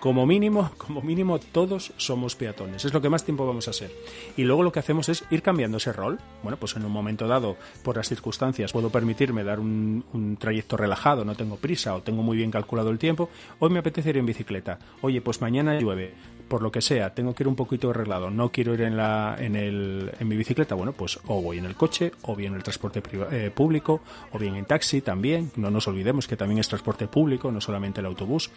como 0.04 0.26
mínimo, 0.26 0.70
como 0.78 1.02
mínimo 1.02 1.40
todos 1.40 1.94
somos 1.96 2.36
peatones. 2.36 2.84
Es 2.84 2.94
lo 2.94 3.02
que 3.02 3.08
más 3.08 3.24
tiempo 3.24 3.48
vamos 3.48 3.70
a 3.70 3.72
hacer. 3.72 3.90
Y 4.36 4.44
luego 4.44 4.62
lo 4.62 4.70
que 4.70 4.80
hacemos 4.80 5.08
es 5.08 5.24
ir 5.32 5.42
cambiando 5.42 5.78
ese 5.78 5.94
rol. 5.94 6.20
Bueno, 6.42 6.58
pues 6.58 6.76
en 6.76 6.84
un 6.84 6.92
momento 6.92 7.26
dado, 7.26 7.56
por 7.86 7.96
las 7.96 8.10
circunstancias, 8.10 8.74
puedo 8.74 8.90
permitirme 8.90 9.46
dar 9.46 9.62
un, 9.62 10.04
un 10.12 10.36
trayecto 10.36 10.76
relajado, 10.76 11.24
no 11.24 11.36
tengo 11.36 11.56
prisa 11.56 11.96
o 11.96 12.02
tengo 12.02 12.22
muy 12.22 12.36
bien 12.36 12.52
calculado 12.52 12.90
el 12.90 13.00
tiempo. 13.00 13.30
Hoy 13.60 13.70
me 13.70 13.80
apetece 13.80 14.10
ir 14.10 14.18
en 14.18 14.26
bicicleta. 14.26 14.78
Oye, 15.00 15.22
pues 15.22 15.40
mañana 15.40 15.80
llueve. 15.80 16.14
Por 16.50 16.62
lo 16.62 16.70
que 16.70 16.82
sea, 16.82 17.14
tengo 17.14 17.34
que 17.34 17.44
ir 17.44 17.48
un 17.48 17.56
poquito 17.56 17.90
arreglado. 17.90 18.30
No 18.30 18.52
quiero 18.52 18.74
ir 18.74 18.82
en, 18.82 18.98
la, 18.98 19.38
en, 19.40 19.56
el, 19.56 20.12
en 20.20 20.28
mi 20.28 20.36
bicicleta. 20.36 20.76
Bueno, 20.76 20.92
pues 20.92 21.18
o 21.28 21.42
voy 21.42 21.60
en 21.60 21.66
el 21.66 21.76
coche, 21.76 22.12
o 22.24 22.36
bien 22.36 22.52
en 22.52 22.58
el 22.58 22.64
transporte 22.64 23.02
eh, 23.32 23.52
público, 23.56 24.02
o 24.34 24.38
bien 24.38 24.56
en 24.56 24.66
taxi 24.66 25.00
también. 25.00 25.50
No 25.56 25.72
nos 25.72 25.88
olvidemos 25.88 26.28
que 26.28 26.36
también 26.36 26.60
es 26.60 26.68
transporte 26.68 27.08
público, 27.08 27.50
no 27.54 27.62
solamente 27.62 28.02
el 28.02 28.06
autobús. 28.06 28.52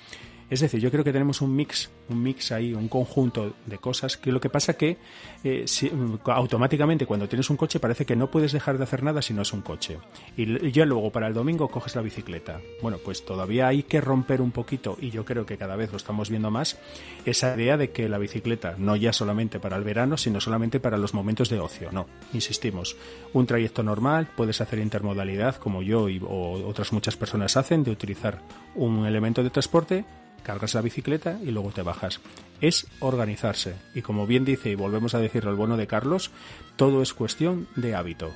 Es 0.49 0.61
decir, 0.61 0.81
yo 0.81 0.91
creo 0.91 1.03
que 1.03 1.13
tenemos 1.13 1.41
un 1.41 1.55
mix, 1.57 1.91
un 2.09 2.23
mix 2.23 2.53
ahí, 2.53 2.73
un 2.73 2.89
conjunto 2.89 3.55
de 3.67 3.79
cosas 3.79 4.17
que 4.17 4.31
lo 4.31 4.41
que 4.41 4.49
pasa 4.49 4.75
que 4.75 4.97
eh, 5.43 5.65
automáticamente 6.27 7.05
cuando 7.05 7.29
tienes 7.29 7.51
un 7.51 7.57
coche 7.57 7.81
parece 7.81 8.07
que 8.07 8.15
no 8.15 8.31
puedes 8.31 8.53
dejar 8.53 8.79
de 8.79 8.85
hacer 8.85 9.03
nada 9.03 9.23
si 9.23 9.35
no 9.35 9.43
es 9.43 9.53
un 9.53 9.63
coche. 9.63 9.99
Y 10.37 10.71
ya 10.71 10.85
luego 10.85 11.11
para 11.11 11.27
el 11.27 11.35
domingo 11.35 11.69
coges 11.69 11.97
la 11.97 12.03
bicicleta. 12.03 12.61
Bueno, 12.81 12.99
pues 13.05 13.25
todavía 13.25 13.67
hay 13.67 13.83
que 13.83 14.01
romper 14.01 14.41
un 14.41 14.53
poquito 14.53 14.97
y 15.01 15.11
yo 15.11 15.25
creo 15.25 15.47
que 15.47 15.57
cada 15.57 15.75
vez 15.75 15.91
lo 15.91 15.97
estamos 15.97 16.31
viendo 16.31 16.51
más 16.51 16.79
esa 17.25 17.57
idea 17.57 17.77
de 17.77 17.91
que 17.91 18.09
la 18.09 18.19
bicicleta 18.19 18.77
no 18.79 18.95
ya 18.95 19.13
solamente 19.13 19.59
para 19.59 19.77
el 19.77 19.85
verano, 19.85 20.17
sino 20.17 20.41
solamente 20.41 20.79
para 20.79 20.97
los 20.97 21.13
momentos 21.13 21.49
de 21.49 21.59
ocio. 21.59 21.91
No, 21.91 22.07
insistimos, 22.33 22.97
un 23.33 23.47
trayecto 23.47 23.83
normal 23.83 24.29
puedes 24.37 24.61
hacer 24.61 24.79
intermodalidad 24.79 25.57
como 25.57 25.83
yo 25.83 26.09
y 26.09 26.21
o 26.25 26.67
otras 26.67 26.93
muchas 26.93 27.17
personas 27.17 27.57
hacen 27.57 27.83
de 27.83 27.91
utilizar 27.91 28.43
un 28.75 29.07
elemento 29.07 29.43
de 29.43 29.51
transporte 29.51 30.05
cargas 30.47 30.75
la 30.75 30.81
bicicleta 30.81 31.39
y 31.43 31.51
luego 31.51 31.73
te 31.73 31.83
bajas. 31.83 32.21
Es 32.61 32.87
organizarse. 33.01 33.75
Y 33.95 34.03
como 34.03 34.29
bien 34.29 34.45
dice, 34.45 34.71
y 34.71 34.77
volvemos 34.77 35.15
a 35.15 35.19
decirlo 35.19 35.51
el 35.51 35.57
bueno 35.57 35.77
de 35.77 35.89
Carlos, 35.89 36.31
todo 36.77 37.03
es 37.03 37.13
cuestión 37.13 37.67
de 37.75 37.97
hábito. 37.97 38.33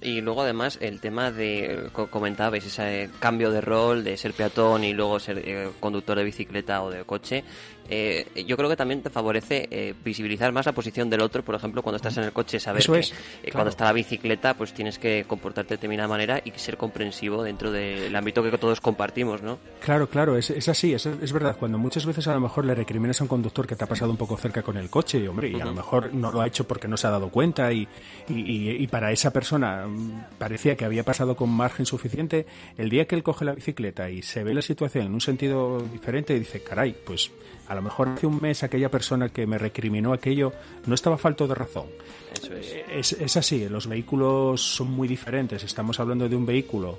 Y 0.00 0.20
luego 0.20 0.42
además 0.42 0.78
el 0.80 1.00
tema 1.00 1.30
de, 1.30 1.90
comentabais, 1.92 2.64
ese 2.64 3.10
cambio 3.18 3.50
de 3.50 3.60
rol 3.60 4.04
de 4.04 4.16
ser 4.16 4.32
peatón 4.32 4.84
y 4.84 4.94
luego 4.94 5.18
ser 5.18 5.42
eh, 5.44 5.70
conductor 5.80 6.16
de 6.16 6.24
bicicleta 6.24 6.82
o 6.82 6.90
de 6.90 7.04
coche, 7.04 7.44
eh, 7.88 8.44
yo 8.46 8.56
creo 8.56 8.68
que 8.68 8.76
también 8.76 9.02
te 9.02 9.10
favorece 9.10 9.68
eh, 9.70 9.94
visibilizar 10.04 10.52
más 10.52 10.66
la 10.66 10.72
posición 10.72 11.08
del 11.10 11.20
otro, 11.22 11.42
por 11.44 11.54
ejemplo, 11.54 11.82
cuando 11.82 11.96
estás 11.96 12.16
en 12.18 12.24
el 12.24 12.32
coche, 12.32 12.60
saber 12.60 12.82
Eso 12.82 12.92
que 12.92 13.00
es, 13.00 13.12
eh, 13.42 13.50
cuando 13.52 13.70
está 13.70 13.84
la 13.84 13.92
bicicleta, 13.92 14.54
pues 14.54 14.72
tienes 14.72 14.98
que 14.98 15.24
comportarte 15.26 15.70
de 15.74 15.76
determinada 15.76 16.08
manera 16.08 16.40
y 16.44 16.50
ser 16.56 16.76
comprensivo 16.76 17.42
dentro 17.42 17.70
del 17.70 18.14
ámbito 18.14 18.42
que 18.42 18.56
todos 18.58 18.80
compartimos, 18.80 19.42
¿no? 19.42 19.58
Claro, 19.80 20.08
claro, 20.08 20.36
es, 20.36 20.50
es 20.50 20.68
así, 20.68 20.92
es, 20.94 21.06
es 21.06 21.32
verdad. 21.32 21.56
Cuando 21.58 21.78
muchas 21.78 22.04
veces 22.06 22.26
a 22.28 22.34
lo 22.34 22.40
mejor 22.40 22.64
le 22.64 22.74
recriminas 22.74 23.20
a 23.20 23.24
un 23.24 23.28
conductor 23.28 23.66
que 23.66 23.76
te 23.76 23.84
ha 23.84 23.86
pasado 23.86 24.10
un 24.10 24.16
poco 24.16 24.36
cerca 24.36 24.62
con 24.62 24.76
el 24.76 24.90
coche, 24.90 25.18
y 25.18 25.26
hombre, 25.26 25.48
y 25.50 25.60
a 25.60 25.64
lo 25.64 25.74
mejor 25.74 26.12
no 26.14 26.30
lo 26.32 26.40
ha 26.40 26.46
hecho 26.46 26.66
porque 26.66 26.88
no 26.88 26.96
se 26.96 27.06
ha 27.06 27.10
dado 27.10 27.30
cuenta, 27.30 27.72
y, 27.72 27.86
y, 28.28 28.34
y- 28.34 28.70
y 28.82 28.86
para 28.86 29.12
esa 29.12 29.32
persona 29.32 29.86
mm, 29.86 30.24
parecía 30.38 30.76
que 30.76 30.84
había 30.84 31.04
pasado 31.04 31.36
con 31.36 31.50
margen 31.50 31.86
suficiente, 31.86 32.46
el 32.76 32.88
día 32.90 33.06
que 33.06 33.14
él 33.14 33.22
coge 33.22 33.44
la 33.44 33.52
bicicleta 33.54 34.10
y 34.10 34.22
se 34.22 34.42
ve 34.44 34.54
la 34.54 34.62
situación 34.62 35.06
en 35.06 35.14
un 35.14 35.20
sentido 35.20 35.80
diferente, 35.92 36.38
dice, 36.38 36.62
caray, 36.62 36.94
pues 37.04 37.30
a 37.68 37.74
lo 37.74 37.82
mejor 37.82 38.08
hace 38.08 38.26
un 38.26 38.40
mes 38.40 38.62
aquella 38.62 38.90
persona 38.90 39.28
que 39.28 39.46
me 39.46 39.58
recriminó 39.58 40.12
aquello 40.12 40.52
no 40.86 40.94
estaba 40.94 41.18
falto 41.18 41.46
de 41.46 41.54
razón. 41.54 41.86
Eso 42.32 42.54
es. 42.54 42.74
Es, 42.90 43.12
es 43.12 43.36
así, 43.36 43.68
los 43.68 43.86
vehículos 43.86 44.60
son 44.60 44.90
muy 44.90 45.06
diferentes. 45.06 45.62
Estamos 45.62 46.00
hablando 46.00 46.28
de 46.28 46.34
un 46.34 46.46
vehículo, 46.46 46.98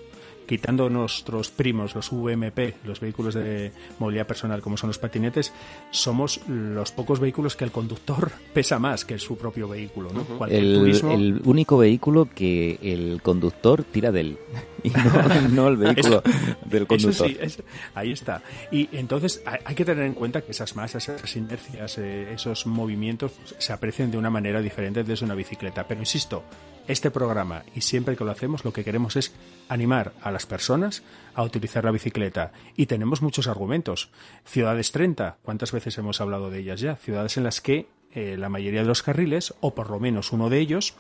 quitando 0.50 0.90
nuestros 0.90 1.50
primos, 1.52 1.94
los 1.94 2.10
VMP, 2.12 2.84
los 2.84 3.00
vehículos 3.00 3.36
de 3.36 3.72
movilidad 4.00 4.26
personal 4.26 4.62
como 4.62 4.76
son 4.78 4.88
los 4.90 4.98
patinetes, 4.98 5.54
somos 5.92 6.42
los 6.48 6.92
pocos 6.92 7.20
vehículos 7.20 7.56
que 7.56 7.64
el 7.66 7.72
conductor 7.72 8.32
pesa 8.54 8.80
más 8.80 9.06
que 9.06 9.20
su 9.20 9.38
propio 9.38 9.68
vehículo. 9.68 10.12
¿no? 10.12 10.24
Cualquier 10.24 10.62
El, 10.64 10.76
turismo- 10.80 11.14
el 11.14 11.42
único 11.46 11.78
vehículo 11.78 12.28
que 12.34 12.80
el 12.82 13.22
conductor 13.22 13.84
tira 13.84 14.12
de 14.12 14.22
él 14.22 14.38
y 14.84 14.90
no, 14.90 15.50
no 15.50 15.68
el 15.68 15.78
vehículo 15.86 16.24
del 16.66 16.82
Eso 16.84 16.88
conductor. 16.88 17.28
sí, 17.30 17.38
es- 17.40 17.64
ahí 17.94 18.12
está. 18.12 18.42
Y 18.72 18.90
entonces 18.92 19.44
hay, 19.46 19.60
hay 19.64 19.76
que 19.76 19.86
tener 19.86 20.04
en 20.06 20.14
cuenta 20.14 20.42
que 20.42 20.52
esas 20.52 20.76
masas, 20.76 21.08
esas 21.10 21.36
inercias, 21.36 21.98
eh, 22.00 22.34
esos 22.34 22.66
movimientos 22.66 23.34
pues, 23.34 23.56
se 23.60 23.72
aprecian 23.72 24.10
de 24.10 24.18
una 24.18 24.32
manera 24.32 24.62
diferente 24.62 25.04
desde 25.04 25.26
una 25.26 25.36
bicicleta. 25.36 25.86
Pero 25.88 26.00
insisto, 26.02 26.44
este 26.90 27.12
programa 27.12 27.64
y 27.76 27.82
siempre 27.82 28.18
que 28.18 28.26
lo 28.26 28.32
hacemos 28.32 28.66
lo 28.66 28.74
que 28.74 28.84
queremos 28.84 29.16
es 29.16 29.34
animar 29.70 30.12
a 30.22 30.32
las 30.32 30.48
personas 30.48 31.04
a 31.36 31.44
utilizar 31.44 31.86
la 31.86 31.92
bicicleta. 31.92 32.52
Y 32.76 32.88
tenemos 32.88 33.22
muchos 33.22 33.48
argumentos. 33.48 34.10
Ciudades 34.44 34.92
30, 34.92 35.38
¿cuántas 35.44 35.72
veces 35.72 35.98
hemos 36.00 36.20
hablado 36.20 36.50
de 36.50 36.60
ellas 36.60 36.82
ya? 36.82 36.96
Ciudades 36.96 37.38
en 37.38 37.44
las 37.44 37.62
que 37.62 37.88
eh, 38.12 38.38
la 38.38 38.50
mayoría 38.50 38.82
de 38.82 38.88
los 38.88 39.04
carriles, 39.04 39.54
o 39.62 39.76
por 39.76 39.92
lo 39.92 40.00
menos 40.00 40.32
uno 40.34 40.50
de 40.50 40.60
ellos, 40.60 40.96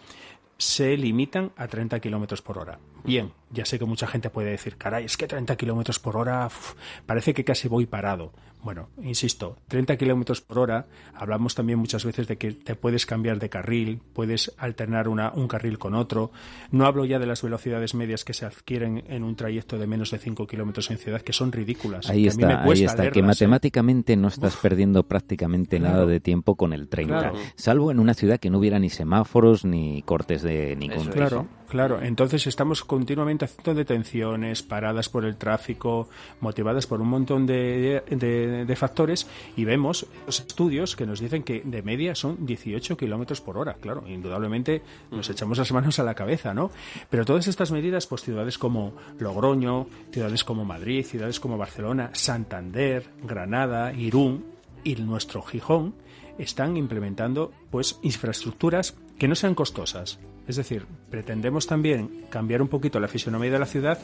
se 0.59 0.95
limitan 0.95 1.51
a 1.57 1.67
30 1.67 1.99
kilómetros 1.99 2.43
por 2.43 2.59
hora. 2.59 2.77
Bien, 3.03 3.31
ya 3.51 3.65
sé 3.65 3.79
que 3.79 3.85
mucha 3.85 4.07
gente 4.07 4.29
puede 4.29 4.51
decir, 4.51 4.77
caray, 4.77 5.05
es 5.05 5.17
que 5.17 5.27
30 5.27 5.55
kilómetros 5.55 5.99
por 5.99 6.17
hora 6.17 6.45
uf, 6.47 6.73
parece 7.05 7.33
que 7.33 7.43
casi 7.43 7.67
voy 7.67 7.85
parado. 7.85 8.31
Bueno, 8.61 8.89
insisto, 9.01 9.55
30 9.69 9.95
kilómetros 9.95 10.41
por 10.41 10.59
hora, 10.59 10.87
hablamos 11.13 11.55
también 11.55 11.79
muchas 11.79 12.03
veces 12.03 12.27
de 12.27 12.37
que 12.37 12.51
te 12.51 12.75
puedes 12.75 13.05
cambiar 13.05 13.39
de 13.39 13.47
carril, 13.49 14.01
puedes 14.11 14.53
alternar 14.57 15.07
una, 15.07 15.31
un 15.31 15.47
carril 15.47 15.77
con 15.79 15.95
otro. 15.95 16.31
No 16.69 16.85
hablo 16.85 17.05
ya 17.05 17.19
de 17.19 17.25
las 17.25 17.41
velocidades 17.41 17.93
medias 17.95 18.25
que 18.25 18.33
se 18.33 18.45
adquieren 18.45 19.05
en 19.07 19.23
un 19.23 19.37
trayecto 19.37 19.77
de 19.77 19.87
menos 19.87 20.11
de 20.11 20.17
5 20.17 20.45
kilómetros 20.45 20.91
en 20.91 20.97
ciudad, 20.97 21.21
que 21.21 21.31
son 21.31 21.53
ridículas. 21.53 22.09
Ahí 22.09 22.23
que 22.23 22.31
a 22.31 22.33
mí 22.33 22.43
me 22.43 22.51
está, 22.51 22.63
ahí 22.63 22.83
está, 22.83 23.11
que 23.11 23.19
¿eh? 23.19 23.23
matemáticamente 23.23 24.17
no 24.17 24.27
estás 24.27 24.57
perdiendo 24.57 25.03
prácticamente 25.03 25.79
nada 25.79 26.05
de 26.05 26.19
tiempo 26.19 26.55
con 26.55 26.73
el 26.73 26.89
30, 26.89 27.17
Claro. 27.17 27.37
salvo 27.55 27.91
en 27.91 27.99
una 28.01 28.13
ciudad 28.13 28.41
que 28.41 28.49
no 28.49 28.59
hubiera 28.59 28.77
ni 28.77 28.89
semáforos 28.89 29.63
ni 29.63 30.01
cortes 30.01 30.41
de 30.41 30.75
ningún 30.75 31.03
tipo. 31.05 31.13
Claro, 31.13 31.47
claro. 31.69 32.01
Entonces 32.01 32.45
estamos 32.47 32.83
continuamente 32.83 33.45
haciendo 33.45 33.73
detenciones, 33.75 34.63
paradas 34.63 35.07
por 35.09 35.23
el 35.25 35.37
tráfico, 35.37 36.09
motivadas 36.41 36.87
por 36.87 37.01
un 37.01 37.07
montón 37.09 37.45
de, 37.45 38.03
de- 38.09 38.65
de 38.65 38.75
factores 38.75 39.27
y 39.55 39.63
vemos 39.65 40.05
los 40.25 40.39
estudios 40.39 40.95
que 40.95 41.05
nos 41.05 41.19
dicen 41.19 41.43
que 41.43 41.61
de 41.63 41.81
media 41.81 42.15
son 42.15 42.45
18 42.45 42.97
kilómetros 42.97 43.39
por 43.41 43.57
hora. 43.57 43.75
Claro, 43.75 44.03
indudablemente 44.07 44.81
nos 45.11 45.29
echamos 45.29 45.57
las 45.57 45.71
manos 45.71 45.99
a 45.99 46.03
la 46.03 46.15
cabeza, 46.15 46.53
¿no? 46.53 46.71
Pero 47.09 47.23
todas 47.25 47.47
estas 47.47 47.71
medidas, 47.71 48.07
pues 48.07 48.23
ciudades 48.23 48.57
como 48.57 48.93
Logroño, 49.19 49.87
ciudades 50.11 50.43
como 50.43 50.65
Madrid, 50.65 51.05
ciudades 51.05 51.39
como 51.39 51.57
Barcelona, 51.57 52.09
Santander, 52.13 53.03
Granada, 53.23 53.93
Irún 53.93 54.45
y 54.83 54.95
nuestro 54.95 55.41
Gijón 55.41 55.93
están 56.37 56.77
implementando 56.77 57.51
pues 57.69 57.99
infraestructuras 58.01 58.95
que 59.19 59.27
no 59.27 59.35
sean 59.35 59.53
costosas. 59.53 60.17
Es 60.47 60.55
decir, 60.55 60.87
pretendemos 61.11 61.67
también 61.67 62.25
cambiar 62.29 62.61
un 62.61 62.69
poquito 62.69 62.99
la 62.99 63.07
fisonomía 63.07 63.51
de 63.51 63.59
la 63.59 63.65
ciudad, 63.65 63.99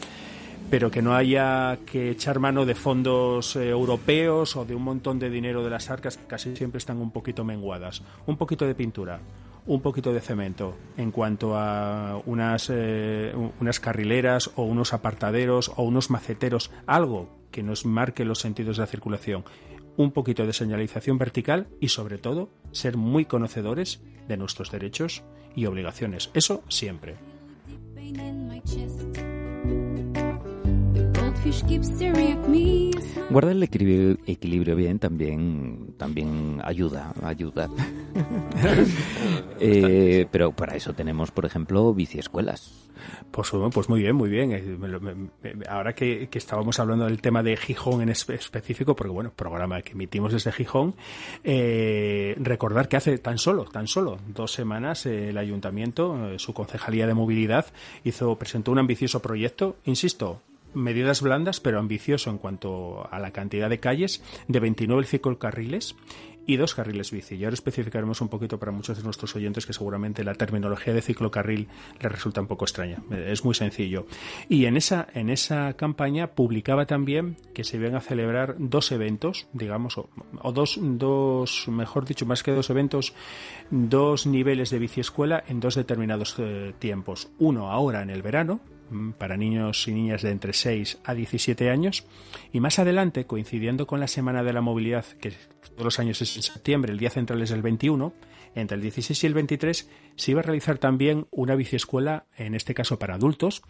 pero 0.70 0.92
que 0.92 1.02
no 1.02 1.16
haya 1.16 1.80
que 1.86 2.12
echar 2.12 2.40
mano 2.40 2.66
de 2.66 2.76
fondos 2.76 3.56
eh, 3.56 3.70
europeos 3.70 4.56
o 4.56 4.66
de 4.66 4.76
un 4.76 4.84
montón 4.84 5.18
de 5.18 5.30
dinero 5.30 5.64
de 5.64 5.70
las 5.70 5.90
arcas 5.90 6.18
que 6.18 6.26
casi 6.26 6.56
siempre 6.56 6.80
están 6.80 6.98
un 6.98 7.12
poquito 7.12 7.44
menguadas. 7.44 8.04
Un 8.28 8.38
poquito 8.38 8.66
de 8.66 8.76
pintura, 8.76 9.20
un 9.66 9.82
poquito 9.82 10.12
de 10.12 10.22
cemento 10.22 10.76
en 10.98 11.12
cuanto 11.12 11.56
a 11.56 12.22
unas, 12.26 12.70
eh, 12.74 13.34
unas 13.60 13.80
carrileras 13.80 14.52
o 14.56 14.64
unos 14.64 14.94
apartaderos 14.94 15.72
o 15.76 15.84
unos 15.84 16.10
maceteros, 16.10 16.72
algo 16.88 17.30
que 17.52 17.64
nos 17.64 17.86
marque 17.86 18.26
los 18.26 18.40
sentidos 18.40 18.78
de 18.78 18.82
la 18.82 18.88
circulación 18.88 19.46
un 19.98 20.12
poquito 20.12 20.46
de 20.46 20.54
señalización 20.54 21.18
vertical 21.18 21.68
y 21.80 21.90
sobre 21.90 22.18
todo 22.18 22.50
ser 22.72 22.98
muy 22.98 23.26
conocedores 23.26 24.02
de 24.28 24.38
nuestros 24.38 24.72
derechos 24.72 25.24
y 25.56 25.66
obligaciones. 25.66 26.30
Eso 26.34 26.64
siempre. 26.70 27.16
Guardar 33.30 33.54
el 33.54 33.64
equilibrio, 33.64 34.18
equilibrio 34.28 34.76
bien 34.76 35.00
también, 35.00 35.94
también 35.98 36.60
ayuda, 36.64 37.14
ayuda. 37.24 37.70
Eh, 39.60 40.28
pero 40.32 40.52
para 40.52 40.76
eso 40.76 40.94
tenemos, 40.94 41.32
por 41.32 41.46
ejemplo, 41.46 41.94
biciescuelas. 41.94 42.90
Pues, 43.32 43.50
pues 43.74 43.88
muy 43.90 44.02
bien, 44.02 44.16
muy 44.16 44.30
bien. 44.30 44.52
Eh, 44.52 44.78
ahora 45.70 45.94
que, 45.96 46.28
que 46.28 46.38
estábamos 46.38 46.78
hablando 46.80 47.06
del 47.06 47.22
tema 47.22 47.42
de 47.42 47.56
Gijón 47.56 48.02
en 48.02 48.10
espe- 48.10 48.34
específico, 48.34 48.96
porque 48.98 49.12
bueno, 49.14 49.32
programa 49.34 49.82
que 49.82 49.94
emitimos 49.94 50.34
desde 50.34 50.52
Gijón, 50.52 50.96
eh, 51.44 52.36
recordar 52.38 52.90
que 52.90 52.98
hace 52.98 53.18
tan 53.18 53.38
solo, 53.38 53.64
tan 53.66 53.88
solo 53.88 54.18
dos 54.28 54.52
semanas 54.52 55.06
eh, 55.06 55.30
el 55.30 55.38
ayuntamiento, 55.38 56.32
eh, 56.32 56.40
su 56.40 56.54
concejalía 56.54 57.08
de 57.08 57.14
movilidad, 57.14 57.66
hizo, 58.04 58.36
presentó 58.38 58.72
un 58.72 58.80
ambicioso 58.80 59.22
proyecto, 59.22 59.78
insisto, 59.86 60.42
medidas 60.76 61.22
blandas, 61.22 61.60
pero 61.60 61.80
ambicioso 61.80 62.30
en 62.30 62.38
cuanto 62.38 63.08
a 63.12 63.20
la 63.20 63.32
cantidad 63.32 63.70
de 63.70 63.80
calles, 63.80 64.22
de 64.48 64.60
29 64.60 65.06
ciclocarriles 65.06 65.96
y 66.48 66.58
dos 66.58 66.76
carriles 66.76 67.12
bici. 67.12 67.36
Y 67.36 67.44
ahora 67.44 67.56
especificaremos 67.56 68.22
un 68.22 68.30
poquito 68.30 68.60
para 68.60 68.72
muchos 68.72 68.98
de 68.98 69.04
nuestros 69.04 69.36
oyentes 69.36 69.66
que 69.66 69.74
seguramente 69.74 70.24
la 70.24 70.36
terminología 70.36 70.94
de 70.94 71.02
ciclocarril 71.02 71.68
les 72.00 72.12
resulta 72.12 72.42
un 72.42 72.48
poco 72.48 72.66
extraña. 72.66 73.00
Eh, 73.12 73.30
Es 73.32 73.44
muy 73.44 73.56
sencillo. 73.56 74.06
Y 74.50 74.66
en 74.66 74.78
esa, 74.78 75.08
en 75.14 75.30
esa 75.30 75.74
campaña 75.74 76.28
publicaba 76.28 76.86
también 76.86 77.38
que 77.54 77.64
se 77.64 77.78
iban 77.78 77.96
a 77.96 78.02
celebrar 78.02 78.56
dos 78.60 78.92
eventos, 78.92 79.48
digamos, 79.54 79.98
o, 79.98 80.10
dos, 80.52 80.80
dos, 80.82 81.68
mejor 81.68 82.06
dicho, 82.06 82.26
más 82.26 82.44
que 82.44 82.52
dos 82.52 82.70
eventos, 82.70 83.14
dos 83.72 84.28
niveles 84.28 84.70
de 84.70 84.80
biciescuela 84.80 85.44
en 85.48 85.60
dos 85.60 85.76
determinados 85.76 86.36
eh, 86.38 86.74
tiempos. 86.80 87.30
Uno 87.40 87.72
ahora 87.72 88.02
en 88.02 88.10
el 88.10 88.22
verano, 88.22 88.60
para 89.18 89.38
niños 89.38 89.88
y 89.88 89.94
niñas 89.94 90.22
de 90.22 90.32
entre 90.32 90.54
6 90.54 91.00
a 91.04 91.14
17 91.14 91.70
años 91.70 92.06
y 92.52 92.60
más 92.60 92.80
adelante, 92.80 93.26
coincidiendo 93.26 93.88
con 93.88 94.00
la 94.00 94.08
Semana 94.08 94.44
de 94.44 94.54
la 94.54 94.62
Movilidad, 94.62 95.06
que 95.20 95.34
todos 95.62 95.84
los 95.84 96.00
años 96.00 96.22
es 96.22 96.36
en 96.36 96.44
septiembre, 96.44 96.92
el 96.92 97.00
día 97.00 97.10
central 97.10 97.42
es 97.42 97.52
el 97.52 97.62
21, 97.62 98.14
entre 98.56 98.76
el 98.76 98.82
16 98.82 99.24
y 99.24 99.28
el 99.28 99.34
23 99.34 99.90
se 100.16 100.32
iba 100.32 100.40
a 100.40 100.44
realizar 100.44 100.78
también 100.78 101.28
una 101.32 101.56
biciescuela, 101.56 102.26
en 102.38 102.56
este 102.56 102.74
caso 102.74 102.98
para 102.98 103.16
adultos, 103.16 103.62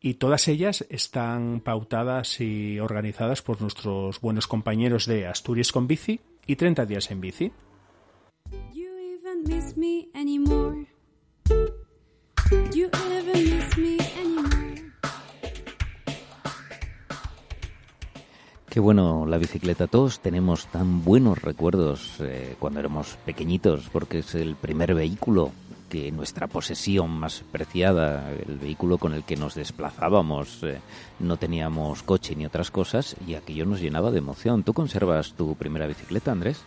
y 0.00 0.14
todas 0.14 0.46
ellas 0.48 0.84
están 0.90 1.60
pautadas 1.60 2.40
y 2.40 2.78
organizadas 2.78 3.42
por 3.42 3.62
nuestros 3.62 4.20
buenos 4.20 4.46
compañeros 4.46 5.06
de 5.06 5.26
Asturias 5.26 5.72
con 5.72 5.86
Bici 5.86 6.20
y 6.46 6.56
30 6.56 6.86
días 6.86 7.10
en 7.10 7.20
bici. 7.20 7.52
You 8.72 8.90
me 9.76 10.08
anymore. 10.14 10.86
You 12.72 12.90
miss 13.34 13.76
me 13.76 13.98
anymore. 14.20 14.55
Qué 18.76 18.80
bueno 18.80 19.24
la 19.24 19.38
bicicleta. 19.38 19.86
Todos 19.86 20.20
tenemos 20.20 20.66
tan 20.66 21.02
buenos 21.02 21.40
recuerdos 21.40 22.16
eh, 22.20 22.56
cuando 22.58 22.78
éramos 22.78 23.16
pequeñitos, 23.24 23.88
porque 23.90 24.18
es 24.18 24.34
el 24.34 24.54
primer 24.54 24.94
vehículo 24.94 25.50
que 25.88 26.12
nuestra 26.12 26.46
posesión 26.46 27.08
más 27.08 27.42
preciada, 27.50 28.30
el 28.30 28.58
vehículo 28.58 28.98
con 28.98 29.14
el 29.14 29.24
que 29.24 29.36
nos 29.36 29.54
desplazábamos, 29.54 30.62
eh, 30.62 30.78
no 31.20 31.38
teníamos 31.38 32.02
coche 32.02 32.36
ni 32.36 32.44
otras 32.44 32.70
cosas 32.70 33.16
y 33.26 33.32
aquello 33.32 33.64
nos 33.64 33.80
llenaba 33.80 34.10
de 34.10 34.18
emoción. 34.18 34.62
¿Tú 34.62 34.74
conservas 34.74 35.32
tu 35.32 35.54
primera 35.54 35.86
bicicleta, 35.86 36.32
Andrés? 36.32 36.62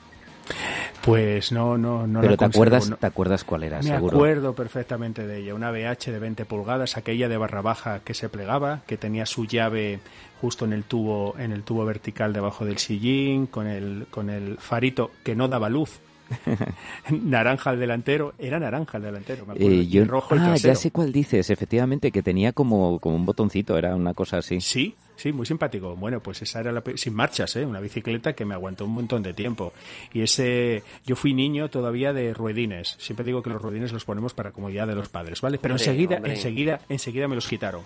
Pues 1.04 1.52
no, 1.52 1.78
no, 1.78 2.06
no 2.08 2.20
Pero 2.22 2.32
la 2.32 2.38
te 2.38 2.46
conservo, 2.46 2.64
acuerdas, 2.64 2.90
no. 2.90 2.98
te 2.98 3.08
acuerdas 3.08 3.44
cuál 3.44 3.64
era, 3.64 3.78
Me 3.78 3.84
seguro. 3.84 4.18
acuerdo 4.18 4.54
perfectamente 4.54 5.26
de 5.26 5.38
ella, 5.40 5.56
una 5.56 5.72
BH 5.72 6.12
de 6.12 6.20
20 6.20 6.46
pulgadas, 6.46 6.98
aquella 6.98 7.30
de 7.30 7.38
barra 7.38 7.62
baja 7.62 8.00
que 8.04 8.14
se 8.14 8.30
plegaba, 8.30 8.82
que 8.86 8.98
tenía 8.98 9.26
su 9.26 9.46
llave 9.46 10.00
justo 10.42 10.66
en 10.66 10.74
el 10.74 10.84
tubo, 10.84 11.36
en 11.40 11.52
el 11.52 11.64
tubo 11.64 11.86
vertical 11.86 12.34
debajo 12.34 12.66
del 12.66 12.78
sillín, 12.78 13.48
con 13.48 13.68
el, 13.68 14.08
con 14.12 14.30
el 14.30 14.58
farito 14.58 15.12
que 15.24 15.36
no 15.36 15.48
daba 15.48 15.70
luz. 15.70 16.00
naranja 17.10 17.70
al 17.72 17.80
delantero, 17.80 18.34
era 18.38 18.60
naranja 18.60 18.98
el 18.98 19.04
delantero, 19.04 19.46
me 19.46 19.54
acuerdo, 19.54 19.72
Eh, 19.72 19.76
y 19.84 19.88
yo, 19.90 20.06
rojo 20.06 20.36
el 20.36 20.42
ah, 20.42 20.46
trasero. 20.46 20.74
ya 20.74 20.80
sé 20.80 20.92
cuál 20.92 21.12
dices, 21.12 21.50
efectivamente, 21.50 22.12
que 22.12 22.22
tenía 22.24 22.54
como, 22.54 23.00
como 23.00 23.16
un 23.16 23.26
botoncito, 23.26 23.78
era 23.78 23.96
una 23.96 24.14
cosa 24.14 24.38
así. 24.38 24.62
Sí, 24.62 24.96
sí, 25.16 25.32
muy 25.32 25.46
simpático. 25.46 25.96
Bueno, 25.96 26.20
pues 26.22 26.42
esa 26.42 26.60
era 26.60 26.72
la 26.72 26.84
sin 26.96 27.14
marchas, 27.14 27.56
¿eh? 27.56 27.66
una 27.66 27.80
bicicleta 27.80 28.34
que 28.34 28.46
me 28.46 28.54
aguantó 28.54 28.86
un 28.86 28.92
montón 28.94 29.24
de 29.24 29.34
tiempo. 29.34 29.74
Y 30.14 30.22
ese, 30.22 30.84
yo 31.06 31.16
fui 31.16 31.34
niño 31.34 31.70
todavía 31.70 32.14
de 32.14 32.34
ruedines. 32.34 32.96
Siempre 33.00 33.26
digo 33.26 33.42
que 33.42 33.50
los 33.50 33.62
ruedines 33.62 33.92
los 33.92 34.06
ponemos 34.06 34.34
para 34.34 34.52
comodidad 34.52 34.88
de 34.88 34.96
los 34.96 35.10
padres, 35.10 35.42
¿vale? 35.42 35.58
Pero 35.60 35.76
Hombre, 35.76 35.86
enseguida, 35.86 36.16
hombre. 36.18 36.34
enseguida, 36.34 36.82
enseguida 36.90 37.28
me 37.28 37.36
los 37.36 37.48
quitaron. 37.48 37.82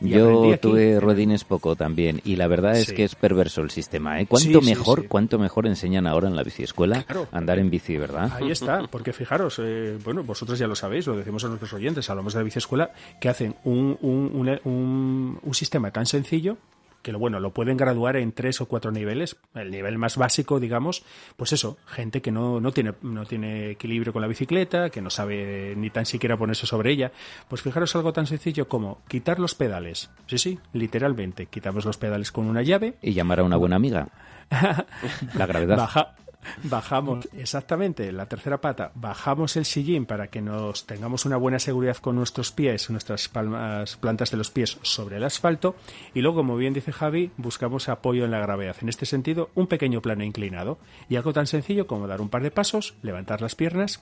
Y 0.00 0.10
Yo 0.10 0.56
tuve 0.60 1.00
ruedines 1.00 1.44
poco 1.44 1.74
también 1.76 2.20
y 2.24 2.36
la 2.36 2.46
verdad 2.46 2.76
es 2.76 2.86
Sí. 2.88 2.94
que 2.94 3.04
es 3.04 3.14
perverso 3.14 3.62
el 3.62 3.70
sistema. 3.70 4.20
¿eh? 4.20 4.26
¿Cuánto 4.26 4.60
Sí, 4.60 4.66
mejor, 4.66 5.02
sí. 5.02 5.06
cuánto 5.08 5.38
mejor 5.38 5.66
enseñan 5.66 6.06
ahora 6.06 6.28
en 6.28 6.36
la 6.36 6.42
biciescuela 6.42 7.02
Claro. 7.02 7.26
andar 7.32 7.58
en 7.58 7.68
bici, 7.70 7.96
verdad? 7.96 8.30
Ahí 8.34 8.50
está, 8.50 8.82
porque 8.90 9.12
fijaros, 9.12 9.60
eh, 9.62 9.98
bueno, 10.04 10.22
vosotros 10.22 10.58
ya 10.58 10.66
lo 10.66 10.74
sabéis, 10.76 11.06
lo 11.06 11.16
decimos 11.16 11.44
a 11.44 11.48
nuestros 11.48 11.72
oyentes, 11.72 12.08
hablamos 12.10 12.32
de 12.34 12.40
la 12.40 12.44
biciescuela, 12.44 12.92
que 13.20 13.28
hacen 13.28 13.56
un, 13.64 13.98
un- 14.00 14.58
un- 14.64 15.38
un 15.42 15.54
sistema 15.54 15.90
tan 15.90 16.06
sencillo 16.06 16.56
que 17.02 17.12
lo 17.12 17.18
bueno, 17.18 17.40
lo 17.40 17.52
pueden 17.54 17.76
graduar 17.76 18.16
en 18.16 18.32
tres 18.32 18.60
o 18.60 18.66
cuatro 18.66 18.90
niveles. 18.90 19.36
El 19.54 19.70
nivel 19.70 19.98
más 19.98 20.16
básico, 20.16 20.60
digamos, 20.60 21.04
pues 21.36 21.52
eso, 21.52 21.78
gente 21.86 22.20
que 22.20 22.30
no, 22.32 22.60
no 22.60 22.72
tiene, 22.72 22.94
no 23.02 23.24
tiene 23.24 23.70
equilibrio 23.70 24.12
con 24.12 24.22
la 24.22 24.28
bicicleta, 24.28 24.90
que 24.90 25.00
no 25.00 25.10
sabe 25.10 25.74
ni 25.76 25.90
tan 25.90 26.06
siquiera 26.06 26.36
ponerse 26.36 26.66
sobre 26.66 26.90
ella. 26.92 27.12
Pues 27.48 27.62
fijaros 27.62 27.94
algo 27.96 28.12
tan 28.12 28.26
sencillo 28.26 28.68
como 28.68 29.02
quitar 29.08 29.38
los 29.38 29.54
pedales. 29.54 30.10
Sí, 30.26 30.38
sí, 30.38 30.58
literalmente, 30.72 31.46
quitamos 31.46 31.84
los 31.84 31.96
pedales 31.98 32.32
con 32.32 32.46
una 32.46 32.62
llave, 32.62 32.94
Y 33.02 33.12
llamar 33.12 33.40
a 33.40 33.44
una 33.44 33.56
buena 33.56 33.76
amiga. 33.76 34.08
La 35.34 35.46
gravedad. 35.46 35.76
Baja- 35.76 36.14
bajamos, 36.64 37.28
exactamente, 37.36 38.12
la 38.12 38.26
tercera 38.26 38.60
pata, 38.60 38.92
bajamos 38.94 39.56
el 39.56 39.64
sillín 39.64 40.06
para 40.06 40.28
que 40.28 40.40
nos 40.40 40.86
tengamos 40.86 41.24
una 41.26 41.36
buena 41.36 41.58
seguridad 41.58 41.96
con 41.96 42.16
nuestros 42.16 42.52
pies, 42.52 42.90
nuestras 42.90 43.28
palmas, 43.28 43.96
plantas 43.96 44.30
de 44.30 44.36
los 44.36 44.50
pies 44.50 44.78
sobre 44.82 45.16
el 45.16 45.24
asfalto 45.24 45.76
y 46.14 46.20
luego, 46.20 46.38
como 46.38 46.56
bien 46.56 46.74
dice 46.74 46.92
Javi, 46.92 47.30
buscamos 47.36 47.88
apoyo 47.88 48.24
en 48.24 48.30
la 48.30 48.40
gravedad. 48.40 48.76
En 48.80 48.88
este 48.88 49.06
sentido, 49.06 49.50
un 49.54 49.66
pequeño 49.66 50.00
plano 50.00 50.24
inclinado 50.24 50.78
y 51.08 51.16
algo 51.16 51.32
tan 51.32 51.46
sencillo 51.46 51.86
como 51.86 52.06
dar 52.06 52.20
un 52.20 52.28
par 52.28 52.42
de 52.42 52.50
pasos, 52.50 52.94
levantar 53.02 53.40
las 53.40 53.54
piernas. 53.54 54.00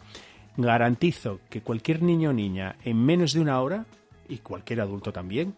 Garantizo 0.58 1.40
que 1.50 1.60
cualquier 1.60 2.02
niño 2.02 2.30
o 2.30 2.32
niña 2.32 2.76
en 2.84 3.04
menos 3.04 3.34
de 3.34 3.40
una 3.40 3.60
hora, 3.60 3.84
y 4.28 4.38
cualquier 4.38 4.80
adulto 4.80 5.12
también, 5.12 5.54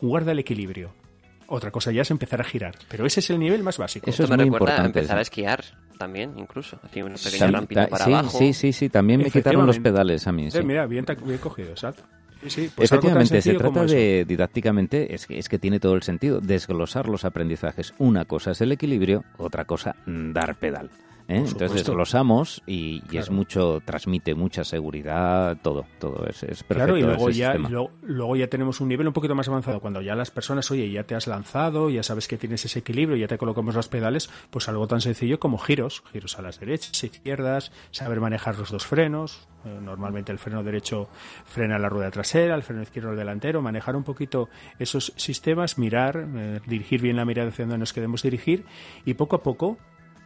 guarda 0.00 0.32
el 0.32 0.38
equilibrio. 0.38 0.99
Otra 1.52 1.70
cosa 1.72 1.90
ya 1.90 2.02
es 2.02 2.10
empezar 2.12 2.40
a 2.40 2.44
girar, 2.44 2.76
pero 2.88 3.04
ese 3.06 3.18
es 3.20 3.28
el 3.30 3.38
nivel 3.40 3.62
más 3.64 3.76
básico. 3.76 4.08
Eso 4.08 4.22
es 4.22 4.30
me 4.30 4.36
muy 4.36 4.46
importante, 4.46 5.00
empezar 5.00 5.16
sí. 5.16 5.18
a 5.18 5.22
esquiar 5.22 5.64
también, 5.98 6.32
incluso. 6.38 6.78
Aquí 6.84 7.02
una 7.02 7.16
pequeña 7.16 7.46
Tam- 7.48 7.52
rampita 7.52 7.84
ta- 7.84 7.90
para 7.90 8.04
sí, 8.04 8.12
abajo. 8.12 8.38
sí, 8.38 8.52
sí, 8.52 8.72
sí, 8.72 8.88
también 8.88 9.20
me 9.20 9.30
quitaron 9.30 9.66
los 9.66 9.80
pedales 9.80 10.26
a 10.28 10.32
mí. 10.32 10.50
sí. 10.50 10.58
Eh, 10.58 10.62
mira, 10.62 10.86
bien, 10.86 11.04
bien 11.24 11.38
cogido, 11.38 11.70
exacto. 11.70 12.04
Sí, 12.42 12.48
sí, 12.50 12.70
pues 12.74 12.90
Efectivamente, 12.90 13.42
se 13.42 13.54
trata 13.54 13.84
de, 13.84 14.24
didácticamente, 14.26 15.14
es 15.14 15.26
que, 15.26 15.38
es 15.38 15.48
que 15.48 15.58
tiene 15.58 15.78
todo 15.80 15.94
el 15.94 16.02
sentido, 16.02 16.40
desglosar 16.40 17.08
los 17.08 17.24
aprendizajes. 17.26 17.92
Una 17.98 18.24
cosa 18.24 18.52
es 18.52 18.60
el 18.62 18.72
equilibrio, 18.72 19.24
otra 19.36 19.64
cosa, 19.66 19.96
mm, 20.06 20.32
dar 20.32 20.54
pedal. 20.54 20.88
¿Eh? 21.30 21.36
Entonces 21.36 21.50
supuesto. 21.50 21.74
desglosamos 21.92 22.62
y, 22.66 23.02
y 23.10 23.16
es 23.16 23.30
mucho, 23.30 23.80
transmite 23.84 24.34
mucha 24.34 24.64
seguridad, 24.64 25.56
todo, 25.62 25.86
todo 25.98 26.26
es, 26.26 26.42
es 26.42 26.62
perfecto. 26.62 26.74
Claro, 26.74 26.96
y 26.96 27.02
luego 27.02 27.30
ya, 27.30 27.54
y 27.56 27.68
luego 28.02 28.36
ya 28.36 28.48
tenemos 28.48 28.80
un 28.80 28.88
nivel 28.88 29.06
un 29.06 29.12
poquito 29.12 29.34
más 29.34 29.48
avanzado. 29.48 29.80
Cuando 29.80 30.02
ya 30.02 30.14
las 30.14 30.30
personas, 30.30 30.70
oye, 30.70 30.90
ya 30.90 31.04
te 31.04 31.14
has 31.14 31.26
lanzado, 31.26 31.90
ya 31.90 32.02
sabes 32.02 32.28
que 32.28 32.36
tienes 32.36 32.64
ese 32.64 32.80
equilibrio, 32.80 33.16
ya 33.16 33.28
te 33.28 33.38
colocamos 33.38 33.74
los 33.74 33.88
pedales, 33.88 34.30
pues 34.50 34.68
algo 34.68 34.86
tan 34.86 35.00
sencillo 35.00 35.38
como 35.38 35.58
giros, 35.58 36.02
giros 36.12 36.38
a 36.38 36.42
las 36.42 36.60
derechas, 36.60 37.02
izquierdas, 37.04 37.72
saber 37.90 38.20
manejar 38.20 38.58
los 38.58 38.70
dos 38.70 38.86
frenos. 38.86 39.48
Eh, 39.64 39.78
Normalmente 39.80 40.32
el 40.32 40.38
freno 40.38 40.62
derecho 40.62 41.08
frena 41.44 41.78
la 41.78 41.88
rueda 41.88 42.10
trasera, 42.10 42.54
el 42.54 42.62
freno 42.62 42.82
izquierdo 42.82 43.10
el 43.10 43.16
delantero, 43.18 43.60
manejar 43.60 43.94
un 43.94 44.04
poquito 44.04 44.48
esos 44.78 45.12
sistemas, 45.16 45.76
mirar, 45.78 46.26
eh, 46.34 46.60
dirigir 46.66 47.02
bien 47.02 47.16
la 47.16 47.24
mirada 47.24 47.50
hacia 47.50 47.64
donde 47.66 47.78
nos 47.78 47.92
queremos 47.92 48.22
dirigir 48.22 48.64
y 49.04 49.14
poco 49.14 49.36
a 49.36 49.42
poco 49.42 49.76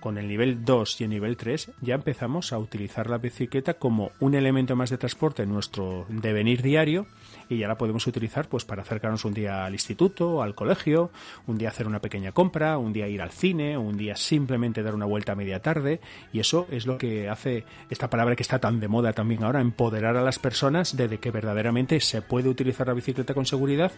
con 0.05 0.19
el 0.19 0.29
nivel 0.29 0.67
2 0.67 1.01
y 1.01 1.05
el 1.05 1.11
nivel 1.11 1.39
3 1.39 1.71
ya 1.81 1.95
empezamos 1.95 2.53
a 2.53 2.59
utilizar 2.59 3.09
la 3.09 3.17
bicicleta 3.17 3.73
como 3.73 4.11
un 4.21 4.35
elemento 4.35 4.77
más 4.77 4.91
de 4.91 4.99
transporte 4.99 5.45
en 5.45 5.49
nuestro 5.49 6.05
devenir 6.11 6.61
diario 6.61 7.07
y 7.49 7.59
ya 7.59 7.69
la 7.69 7.77
podemos 7.77 8.07
utilizar 8.07 8.49
pues 8.49 8.65
para 8.65 8.83
acercarnos 8.83 9.25
un 9.25 9.35
día 9.35 9.65
al 9.65 9.73
instituto, 9.73 10.43
al 10.43 10.55
colegio, 10.55 11.11
un 11.47 11.59
día 11.59 11.69
hacer 11.69 11.87
una 11.87 12.01
pequeña 12.01 12.33
compra, 12.33 12.79
un 12.79 12.93
día 12.93 13.09
ir 13.09 13.23
al 13.23 13.31
cine, 13.31 13.79
un 13.79 13.97
día 13.97 14.17
simplemente 14.17 14.83
dar 14.83 14.95
una 14.95 15.07
vuelta 15.07 15.33
a 15.33 15.37
media 15.37 15.61
tarde. 15.61 16.01
Y 16.33 16.41
eso 16.41 16.67
es 16.71 16.87
lo 16.87 16.99
que 16.99 17.29
hace 17.29 17.65
esta 17.91 18.11
palabra 18.11 18.37
que 18.37 18.43
está 18.43 18.59
tan 18.59 18.81
de 18.81 18.89
moda 18.89 19.13
también 19.13 19.45
ahora, 19.45 19.61
empoderar 19.61 20.17
a 20.17 20.23
las 20.23 20.39
personas 20.39 20.97
de 20.97 21.19
que 21.19 21.31
verdaderamente 21.31 22.01
se 22.01 22.23
puede 22.23 22.49
utilizar 22.49 22.87
la 22.87 22.95
bicicleta 22.95 23.35
con 23.35 23.47
seguridad 23.47 23.93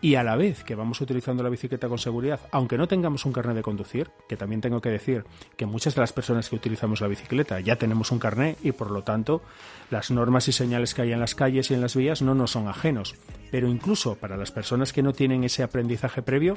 y 0.00 0.16
a 0.16 0.22
la 0.22 0.36
vez 0.36 0.64
que 0.64 0.74
vamos 0.74 1.00
utilizando 1.00 1.42
la 1.42 1.48
bicicleta 1.48 1.88
con 1.88 1.98
seguridad, 1.98 2.40
aunque 2.50 2.78
no 2.78 2.88
tengamos 2.88 3.24
un 3.24 3.32
carnet 3.32 3.56
de 3.56 3.62
conducir, 3.62 4.10
que 4.28 4.36
también 4.36 4.60
tengo 4.60 4.80
que 4.80 4.90
decir 4.90 5.24
que 5.56 5.66
muchas 5.66 5.94
de 5.94 6.00
las 6.00 6.12
personas 6.12 6.48
que 6.48 6.56
utilizamos 6.56 7.00
la 7.00 7.08
bicicleta 7.08 7.60
ya 7.60 7.76
tenemos 7.76 8.10
un 8.10 8.18
carnet 8.18 8.58
y 8.62 8.72
por 8.72 8.90
lo 8.90 9.02
tanto 9.02 9.42
las 9.90 10.10
normas 10.10 10.48
y 10.48 10.52
señales 10.52 10.94
que 10.94 11.02
hay 11.02 11.12
en 11.12 11.20
las 11.20 11.34
calles 11.34 11.70
y 11.70 11.74
en 11.74 11.80
las 11.80 11.96
vías 11.96 12.22
no 12.22 12.34
nos 12.34 12.52
son 12.52 12.68
ajenos. 12.68 13.14
Pero 13.50 13.68
incluso 13.68 14.16
para 14.16 14.36
las 14.36 14.50
personas 14.50 14.92
que 14.92 15.02
no 15.02 15.12
tienen 15.12 15.44
ese 15.44 15.62
aprendizaje 15.62 16.22
previo, 16.22 16.56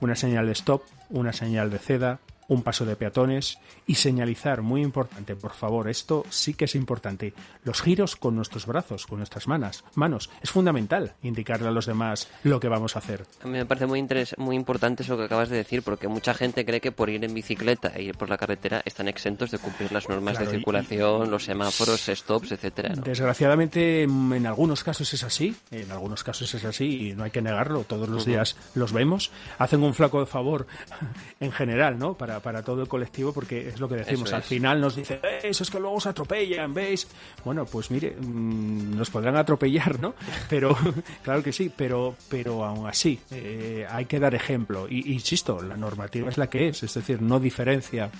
una 0.00 0.14
señal 0.14 0.46
de 0.46 0.52
stop, 0.52 0.82
una 1.10 1.32
señal 1.32 1.70
de 1.70 1.78
ceda, 1.78 2.20
un 2.48 2.62
paso 2.62 2.84
de 2.84 2.96
peatones 2.96 3.58
y 3.86 3.94
señalizar, 3.96 4.62
muy 4.62 4.82
importante, 4.82 5.36
por 5.36 5.52
favor, 5.52 5.88
esto 5.88 6.24
sí 6.30 6.54
que 6.54 6.64
es 6.64 6.74
importante, 6.74 7.34
los 7.62 7.80
giros 7.82 8.16
con 8.16 8.34
nuestros 8.36 8.66
brazos, 8.66 9.06
con 9.06 9.18
nuestras 9.18 9.46
manos. 9.46 9.84
manos. 9.94 10.30
Es 10.42 10.50
fundamental 10.50 11.14
indicarle 11.22 11.68
a 11.68 11.70
los 11.70 11.86
demás 11.86 12.28
lo 12.44 12.58
que 12.58 12.68
vamos 12.68 12.96
a 12.96 13.00
hacer. 13.00 13.26
A 13.42 13.46
mí 13.46 13.52
me 13.52 13.66
parece 13.66 13.86
muy, 13.86 14.00
interes- 14.00 14.36
muy 14.38 14.56
importante 14.56 15.02
eso 15.02 15.16
que 15.16 15.24
acabas 15.24 15.48
de 15.50 15.56
decir, 15.58 15.82
porque 15.82 16.08
mucha 16.08 16.34
gente 16.34 16.64
cree 16.64 16.80
que 16.80 16.90
por 16.92 17.10
ir 17.10 17.22
en 17.24 17.34
bicicleta 17.34 17.88
e 17.94 18.02
ir 18.02 18.16
por 18.16 18.28
la 18.30 18.38
carretera 18.38 18.82
están 18.84 19.08
exentos 19.08 19.50
de 19.50 19.58
cumplir 19.58 19.92
las 19.92 20.08
normas 20.08 20.36
Claro, 20.36 20.50
de 20.50 20.56
y- 20.56 20.58
circulación, 20.58 21.30
los 21.30 21.44
semáforos, 21.44 22.06
stops, 22.06 22.52
etcétera. 22.52 22.94
¿no? 22.94 23.02
Desgraciadamente, 23.02 24.06
mm, 24.08 24.32
en 24.32 24.46
algunos 24.46 24.82
casos 24.82 25.12
es 25.12 25.22
así, 25.22 25.54
en 25.70 25.90
algunos 25.92 26.24
casos 26.24 26.52
es 26.54 26.64
así 26.64 27.10
y 27.10 27.14
no 27.14 27.24
hay 27.24 27.30
que 27.30 27.42
negarlo, 27.42 27.84
todos 27.84 28.08
los 28.08 28.24
días 28.24 28.56
los 28.74 28.92
vemos. 28.92 29.30
Hacen 29.58 29.82
un 29.82 29.94
flaco 29.94 30.20
de 30.20 30.26
favor 30.26 30.66
en 31.40 31.52
general, 31.52 31.98
¿no? 31.98 32.14
Para, 32.14 32.37
para 32.40 32.62
todo 32.62 32.82
el 32.82 32.88
colectivo, 32.88 33.32
porque 33.32 33.68
es 33.68 33.80
lo 33.80 33.88
que 33.88 33.96
decimos. 33.96 34.32
Al 34.32 34.42
final 34.42 34.80
nos 34.80 34.96
dicen, 34.96 35.20
"Eh, 35.22 35.40
eso 35.44 35.62
es 35.62 35.70
que 35.70 35.78
luego 35.80 36.00
se 36.00 36.08
atropellan, 36.08 36.72
¿veis? 36.74 37.08
Bueno, 37.44 37.64
pues 37.64 37.90
mire, 37.90 38.16
mm, 38.18 38.96
nos 38.96 39.10
podrán 39.10 39.36
atropellar, 39.36 40.00
¿no? 40.00 40.14
Pero, 40.48 40.76
claro 41.22 41.42
que 41.42 41.52
sí, 41.52 41.70
pero, 41.74 42.14
pero 42.28 42.64
aún 42.64 42.86
así, 42.86 43.18
eh, 43.30 43.86
hay 43.88 44.06
que 44.06 44.18
dar 44.18 44.34
ejemplo. 44.34 44.86
Y, 44.88 45.12
insisto, 45.12 45.62
la 45.62 45.76
normativa 45.76 46.28
es 46.28 46.38
la 46.38 46.48
que 46.48 46.68
es, 46.68 46.82
es 46.82 46.94
decir, 46.94 47.20
no 47.22 47.40
diferencia 47.40 48.10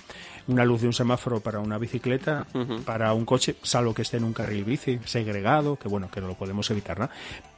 una 0.47 0.65
luz 0.65 0.81
de 0.81 0.87
un 0.87 0.93
semáforo 0.93 1.39
para 1.39 1.59
una 1.59 1.77
bicicleta, 1.77 2.45
para 2.85 3.13
un 3.13 3.25
coche, 3.25 3.55
salvo 3.61 3.93
que 3.93 4.01
esté 4.01 4.17
en 4.17 4.23
un 4.23 4.33
carril 4.33 4.63
bici 4.63 4.99
segregado, 5.05 5.75
que 5.75 5.87
bueno, 5.87 6.09
que 6.09 6.21
no 6.21 6.27
lo 6.27 6.33
podemos 6.35 6.69
evitar, 6.71 6.99
¿no? 6.99 7.09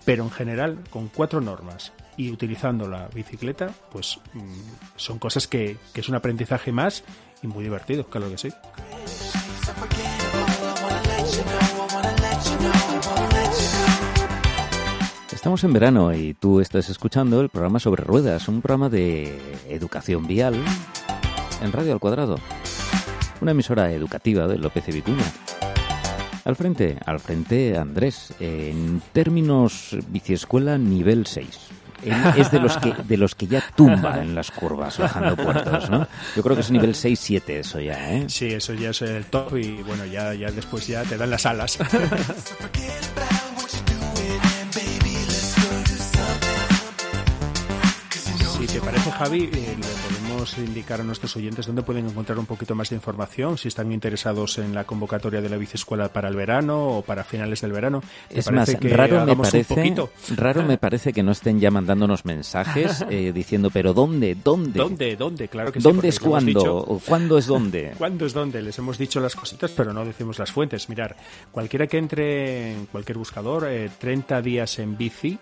Pero 0.03 0.23
en 0.23 0.31
general, 0.31 0.79
con 0.89 1.07
cuatro 1.07 1.39
normas 1.39 1.93
y 2.21 2.31
utilizando 2.31 2.87
la 2.87 3.07
bicicleta, 3.07 3.73
pues 3.91 4.19
mm, 4.33 4.41
son 4.95 5.17
cosas 5.17 5.47
que, 5.47 5.77
es 5.95 6.07
un 6.07 6.13
aprendizaje 6.13 6.71
más 6.71 7.03
y 7.41 7.47
muy 7.47 7.63
divertido, 7.63 8.05
claro 8.05 8.29
que 8.29 8.37
sí. 8.37 8.49
Estamos 15.31 15.63
en 15.63 15.73
verano 15.73 16.13
y 16.13 16.35
tú 16.35 16.59
estás 16.59 16.89
escuchando 16.89 17.41
el 17.41 17.49
programa 17.49 17.79
sobre 17.79 18.03
ruedas, 18.03 18.47
un 18.47 18.61
programa 18.61 18.89
de 18.89 19.35
educación 19.67 20.27
vial 20.27 20.53
en 21.63 21.71
Radio 21.71 21.93
al 21.93 21.99
Cuadrado, 21.99 22.35
una 23.41 23.51
emisora 23.51 23.91
educativa 23.91 24.47
de 24.47 24.59
López 24.59 24.87
y 24.89 24.91
Vicuña. 24.91 25.25
Al 26.45 26.55
frente, 26.55 26.97
al 27.03 27.19
frente 27.19 27.77
Andrés, 27.77 28.35
en 28.39 29.01
términos 29.11 29.97
biciescuela 30.09 30.77
nivel 30.77 31.25
6. 31.25 31.80
Es 32.03 32.51
de 32.51 32.59
los 32.59 32.77
que 32.77 32.93
de 32.93 33.17
los 33.17 33.35
que 33.35 33.47
ya 33.47 33.63
tumba 33.75 34.19
en 34.21 34.33
las 34.33 34.51
curvas 34.51 34.97
bajando 34.97 35.35
puertos, 35.35 35.89
¿no? 35.89 36.07
Yo 36.35 36.43
creo 36.43 36.55
que 36.55 36.61
es 36.61 36.71
nivel 36.71 36.93
6-7 36.93 37.41
eso 37.49 37.79
ya, 37.79 38.13
¿eh? 38.13 38.25
Sí, 38.27 38.47
eso 38.47 38.73
ya 38.73 38.89
es 38.89 39.01
el 39.03 39.25
top 39.25 39.55
y 39.57 39.81
bueno, 39.83 40.05
ya, 40.05 40.33
ya 40.33 40.49
después 40.51 40.87
ya 40.87 41.03
te 41.03 41.17
dan 41.17 41.29
las 41.29 41.45
alas. 41.45 41.77
Si 48.61 48.67
te 48.67 48.79
parece, 48.79 49.11
Javi, 49.11 49.49
podemos 50.41 50.57
indicar 50.57 50.99
a 50.99 51.03
nuestros 51.03 51.35
oyentes 51.35 51.67
dónde 51.67 51.83
pueden 51.83 52.07
encontrar 52.07 52.39
un 52.39 52.47
poquito 52.47 52.73
más 52.73 52.89
de 52.89 52.95
información, 52.95 53.59
si 53.59 53.67
están 53.67 53.91
interesados 53.91 54.57
en 54.57 54.73
la 54.73 54.85
convocatoria 54.85 55.39
de 55.39 55.49
la 55.49 55.57
biciescuela 55.57 56.11
para 56.11 56.29
el 56.29 56.35
verano 56.35 56.97
o 56.97 57.01
para 57.03 57.23
finales 57.23 57.61
del 57.61 57.71
verano. 57.71 58.01
¿Te 58.27 58.39
Es 58.39 58.51
más, 58.51 58.73
que 58.75 58.89
raro 58.89 59.23
me, 59.23 59.35
parece, 59.35 59.95
raro 60.35 60.63
me 60.63 60.79
parece 60.79 61.13
que 61.13 61.21
no 61.21 61.31
estén 61.31 61.59
ya 61.59 61.69
mandándonos 61.69 62.25
mensajes 62.25 63.05
eh, 63.11 63.31
diciendo, 63.33 63.69
pero 63.71 63.93
¿dónde? 63.93 64.35
¿Dónde? 64.35 64.79
¿Dónde? 64.79 65.15
¿Dónde? 65.15 65.47
Claro 65.47 65.71
que 65.71 65.79
sí. 65.79 65.83
¿Dónde 65.83 65.97
porque 65.97 66.07
es 66.07 66.19
cuándo? 66.19 66.59
dicho- 66.59 66.77
¿O 66.77 66.99
¿Cuándo 66.99 67.37
es 67.37 67.45
dónde? 67.45 67.93
¿Cuándo 67.99 68.25
es 68.25 68.33
dónde? 68.33 68.63
Les 68.63 68.77
hemos 68.79 68.97
dicho 68.97 69.19
las 69.19 69.35
cositas, 69.35 69.69
pero 69.71 69.93
no 69.93 70.03
decimos 70.03 70.39
las 70.39 70.51
fuentes. 70.51 70.89
Mirar, 70.89 71.15
cualquiera 71.51 71.85
que 71.85 71.99
entre 71.99 72.71
en 72.71 72.85
cualquier 72.87 73.19
buscador, 73.19 73.67
eh, 73.69 73.91
30 73.99 74.41
días 74.41 74.79
en 74.79 74.97
bici, 74.97 75.37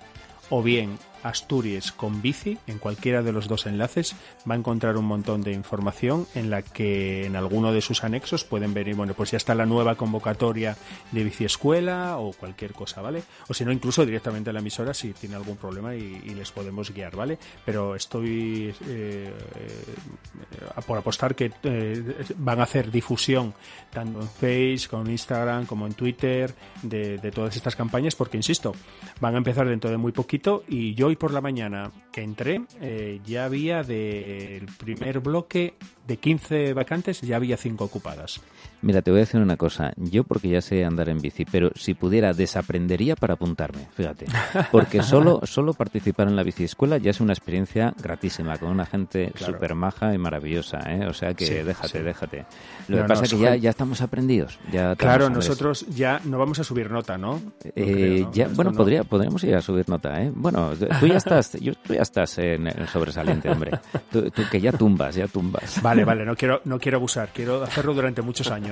o 0.49 0.61
bien 0.61 0.97
Asturias 1.23 1.91
con 1.91 2.21
bici, 2.21 2.57
en 2.67 2.79
cualquiera 2.79 3.21
de 3.21 3.31
los 3.31 3.47
dos 3.47 3.65
enlaces, 3.65 4.15
va 4.49 4.55
a 4.55 4.57
encontrar 4.57 4.97
un 4.97 5.05
montón 5.05 5.41
de 5.41 5.51
información 5.51 6.27
en 6.35 6.49
la 6.49 6.61
que 6.61 7.25
en 7.25 7.35
alguno 7.35 7.73
de 7.73 7.81
sus 7.81 8.03
anexos 8.03 8.43
pueden 8.43 8.69
y 8.87 8.93
bueno, 8.93 9.13
pues 9.13 9.31
ya 9.31 9.37
está 9.37 9.55
la 9.55 9.65
nueva 9.65 9.95
convocatoria 9.95 10.77
de 11.11 11.23
bici 11.23 11.43
escuela 11.43 12.17
o 12.17 12.31
cualquier 12.33 12.73
cosa, 12.73 13.01
¿vale? 13.01 13.23
O 13.47 13.53
si 13.53 13.65
no, 13.65 13.71
incluso 13.71 14.05
directamente 14.05 14.49
a 14.49 14.53
la 14.53 14.59
emisora 14.59 14.93
si 14.93 15.11
tiene 15.13 15.35
algún 15.35 15.57
problema 15.57 15.95
y, 15.95 16.21
y 16.25 16.33
les 16.35 16.51
podemos 16.51 16.93
guiar, 16.93 17.15
¿vale? 17.15 17.37
Pero 17.65 17.95
estoy 17.95 18.73
eh, 18.87 19.33
eh, 19.55 20.81
por 20.85 20.97
apostar 20.97 21.35
que 21.35 21.51
eh, 21.63 22.25
van 22.37 22.59
a 22.59 22.63
hacer 22.63 22.91
difusión 22.91 23.53
tanto 23.91 24.21
en 24.21 24.29
Facebook, 24.29 24.91
como 24.91 25.05
en 25.05 25.11
Instagram, 25.11 25.65
como 25.65 25.87
en 25.87 25.93
Twitter, 25.93 26.53
de, 26.83 27.17
de 27.17 27.31
todas 27.31 27.55
estas 27.55 27.75
campañas, 27.75 28.15
porque 28.15 28.37
insisto, 28.37 28.73
van 29.19 29.35
a 29.35 29.37
empezar 29.39 29.67
dentro 29.67 29.89
de 29.89 29.97
muy 29.97 30.11
poquito 30.11 30.63
y 30.67 30.93
yo 30.93 31.08
hoy 31.09 31.15
por 31.15 31.33
la 31.33 31.41
mañana 31.41 31.91
que 32.11 32.21
entré 32.21 32.61
eh, 32.81 33.19
ya 33.25 33.45
había 33.45 33.81
del 33.81 34.67
primer 34.77 35.19
bloque 35.21 35.73
de 36.05 36.17
15 36.17 36.73
vacantes, 36.73 37.21
ya 37.21 37.35
había 37.35 37.57
5 37.57 37.83
ocupadas. 37.83 38.39
Mira, 38.81 39.01
te 39.01 39.11
voy 39.11 39.19
a 39.19 39.21
decir 39.21 39.41
una 39.41 39.57
cosa. 39.57 39.91
Yo 39.97 40.23
porque 40.23 40.47
ya 40.49 40.61
sé 40.61 40.85
andar 40.85 41.09
en 41.09 41.19
bici, 41.19 41.43
pero 41.45 41.69
si 41.75 41.93
pudiera 41.93 42.33
desaprendería 42.33 43.15
para 43.15 43.33
apuntarme, 43.33 43.87
fíjate. 43.93 44.25
Porque 44.71 45.03
solo, 45.03 45.41
solo 45.45 45.73
participar 45.73 46.27
en 46.29 46.35
la 46.35 46.43
biciescuela 46.43 46.97
ya 46.97 47.11
es 47.11 47.19
una 47.19 47.33
experiencia 47.33 47.93
gratísima, 48.01 48.57
con 48.57 48.69
una 48.69 48.85
gente 48.85 49.31
Claro. 49.35 49.53
súper 49.53 49.75
maja 49.75 50.13
y 50.13 50.17
maravillosa, 50.17 50.79
¿eh? 50.87 51.05
O 51.07 51.13
sea 51.13 51.33
que 51.33 51.45
Sí, 51.45 51.53
déjate, 51.55 51.87
sí. 51.89 51.99
déjate. 51.99 52.45
Lo 52.87 52.97
No, 52.97 53.03
que 53.03 53.07
pasa 53.09 53.21
no, 53.21 53.25
es 53.25 53.33
que 53.33 53.39
ya, 53.39 53.49
Soy- 53.51 53.59
ya 53.61 53.69
estamos 53.69 54.01
aprendidos. 54.01 54.59
Ya 54.71 54.95
Claro, 54.95 55.29
nosotros 55.29 55.85
ya 55.89 56.21
no 56.23 56.37
vamos 56.37 56.59
a 56.59 56.63
subir 56.63 56.89
nota, 56.89 57.17
¿no? 57.17 57.33
No 57.33 57.51
Eh, 57.63 57.71
creo, 57.73 58.25
¿no? 58.27 58.33
ya, 58.33 58.43
Esto 58.45 58.55
bueno, 58.55 58.71
no. 58.71 58.77
podría, 58.77 59.03
podríamos 59.03 59.43
ir 59.43 59.55
a 59.55 59.61
subir 59.61 59.89
nota, 59.89 60.21
¿eh? 60.21 60.31
Bueno, 60.33 60.71
tú 60.99 61.07
ya 61.07 61.17
estás, 61.17 61.53
yo- 61.59 61.73
tú 61.75 61.93
ya 61.93 62.01
estás 62.01 62.37
en 62.37 62.67
el 62.67 62.87
sobresaliente, 62.87 63.49
hombre. 63.49 63.71
Tú, 64.11 64.29
tú 64.31 64.43
que 64.49 64.61
ya 64.61 64.71
tumbas, 64.71 65.15
ya 65.15 65.27
tumbas. 65.27 65.81
Vale, 65.81 66.05
vale, 66.05 66.23
no 66.25 66.35
quiero, 66.35 66.61
no 66.65 66.79
quiero 66.79 66.97
abusar, 66.97 67.29
quiero 67.33 67.61
hacerlo 67.63 67.93
durante 67.93 68.21
muchos 68.21 68.49
años. 68.51 68.68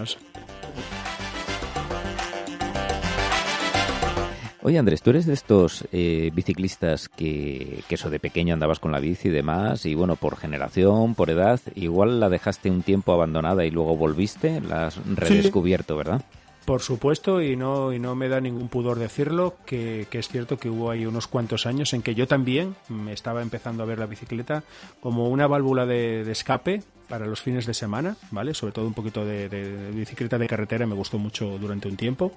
Oye, 4.67 4.77
Andrés, 4.79 5.01
tú 5.01 5.11
eres 5.11 5.25
de 5.25 5.33
estos 5.33 5.87
eh, 5.93 6.29
biciclistas 6.33 7.07
que, 7.07 7.83
que 7.87 7.95
eso 7.95 8.09
de 8.09 8.19
pequeño 8.19 8.53
andabas 8.53 8.79
con 8.79 8.91
la 8.91 8.99
bici 8.99 9.29
y 9.29 9.31
demás, 9.31 9.85
y 9.85 9.95
bueno, 9.95 10.17
por 10.17 10.35
generación, 10.35 11.15
por 11.15 11.29
edad, 11.29 11.61
igual 11.75 12.19
la 12.19 12.27
dejaste 12.27 12.69
un 12.69 12.81
tiempo 12.81 13.13
abandonada 13.13 13.63
y 13.63 13.71
luego 13.71 13.95
volviste, 13.95 14.59
la 14.59 14.87
has 14.87 14.99
redescubierto, 15.05 15.95
¿verdad? 15.95 16.21
Por 16.65 16.81
supuesto, 16.81 17.41
y 17.41 17.55
no, 17.55 17.93
y 17.93 17.99
no 17.99 18.13
me 18.13 18.27
da 18.27 18.41
ningún 18.41 18.67
pudor 18.67 18.99
decirlo, 18.99 19.55
que, 19.65 20.05
que 20.09 20.19
es 20.19 20.27
cierto 20.27 20.57
que 20.57 20.69
hubo 20.69 20.91
ahí 20.91 21.05
unos 21.05 21.27
cuantos 21.27 21.65
años 21.65 21.93
en 21.93 22.01
que 22.01 22.13
yo 22.13 22.27
también 22.27 22.75
me 22.89 23.13
estaba 23.13 23.41
empezando 23.41 23.83
a 23.83 23.85
ver 23.85 23.99
la 23.99 24.05
bicicleta 24.05 24.63
como 24.99 25.29
una 25.29 25.47
válvula 25.47 25.85
de, 25.85 26.25
de 26.25 26.31
escape 26.33 26.83
para 27.07 27.25
los 27.25 27.41
fines 27.41 27.65
de 27.65 27.73
semana, 27.73 28.15
¿vale? 28.31 28.53
Sobre 28.53 28.73
todo 28.73 28.87
un 28.87 28.93
poquito 28.93 29.25
de, 29.25 29.49
de- 29.49 29.91
bicicleta 29.91 30.37
de 30.37 30.47
carretera, 30.47 30.85
me 30.85 30.95
gustó 30.95 31.17
mucho 31.17 31.57
durante 31.57 31.87
un 31.87 31.95
tiempo, 31.97 32.31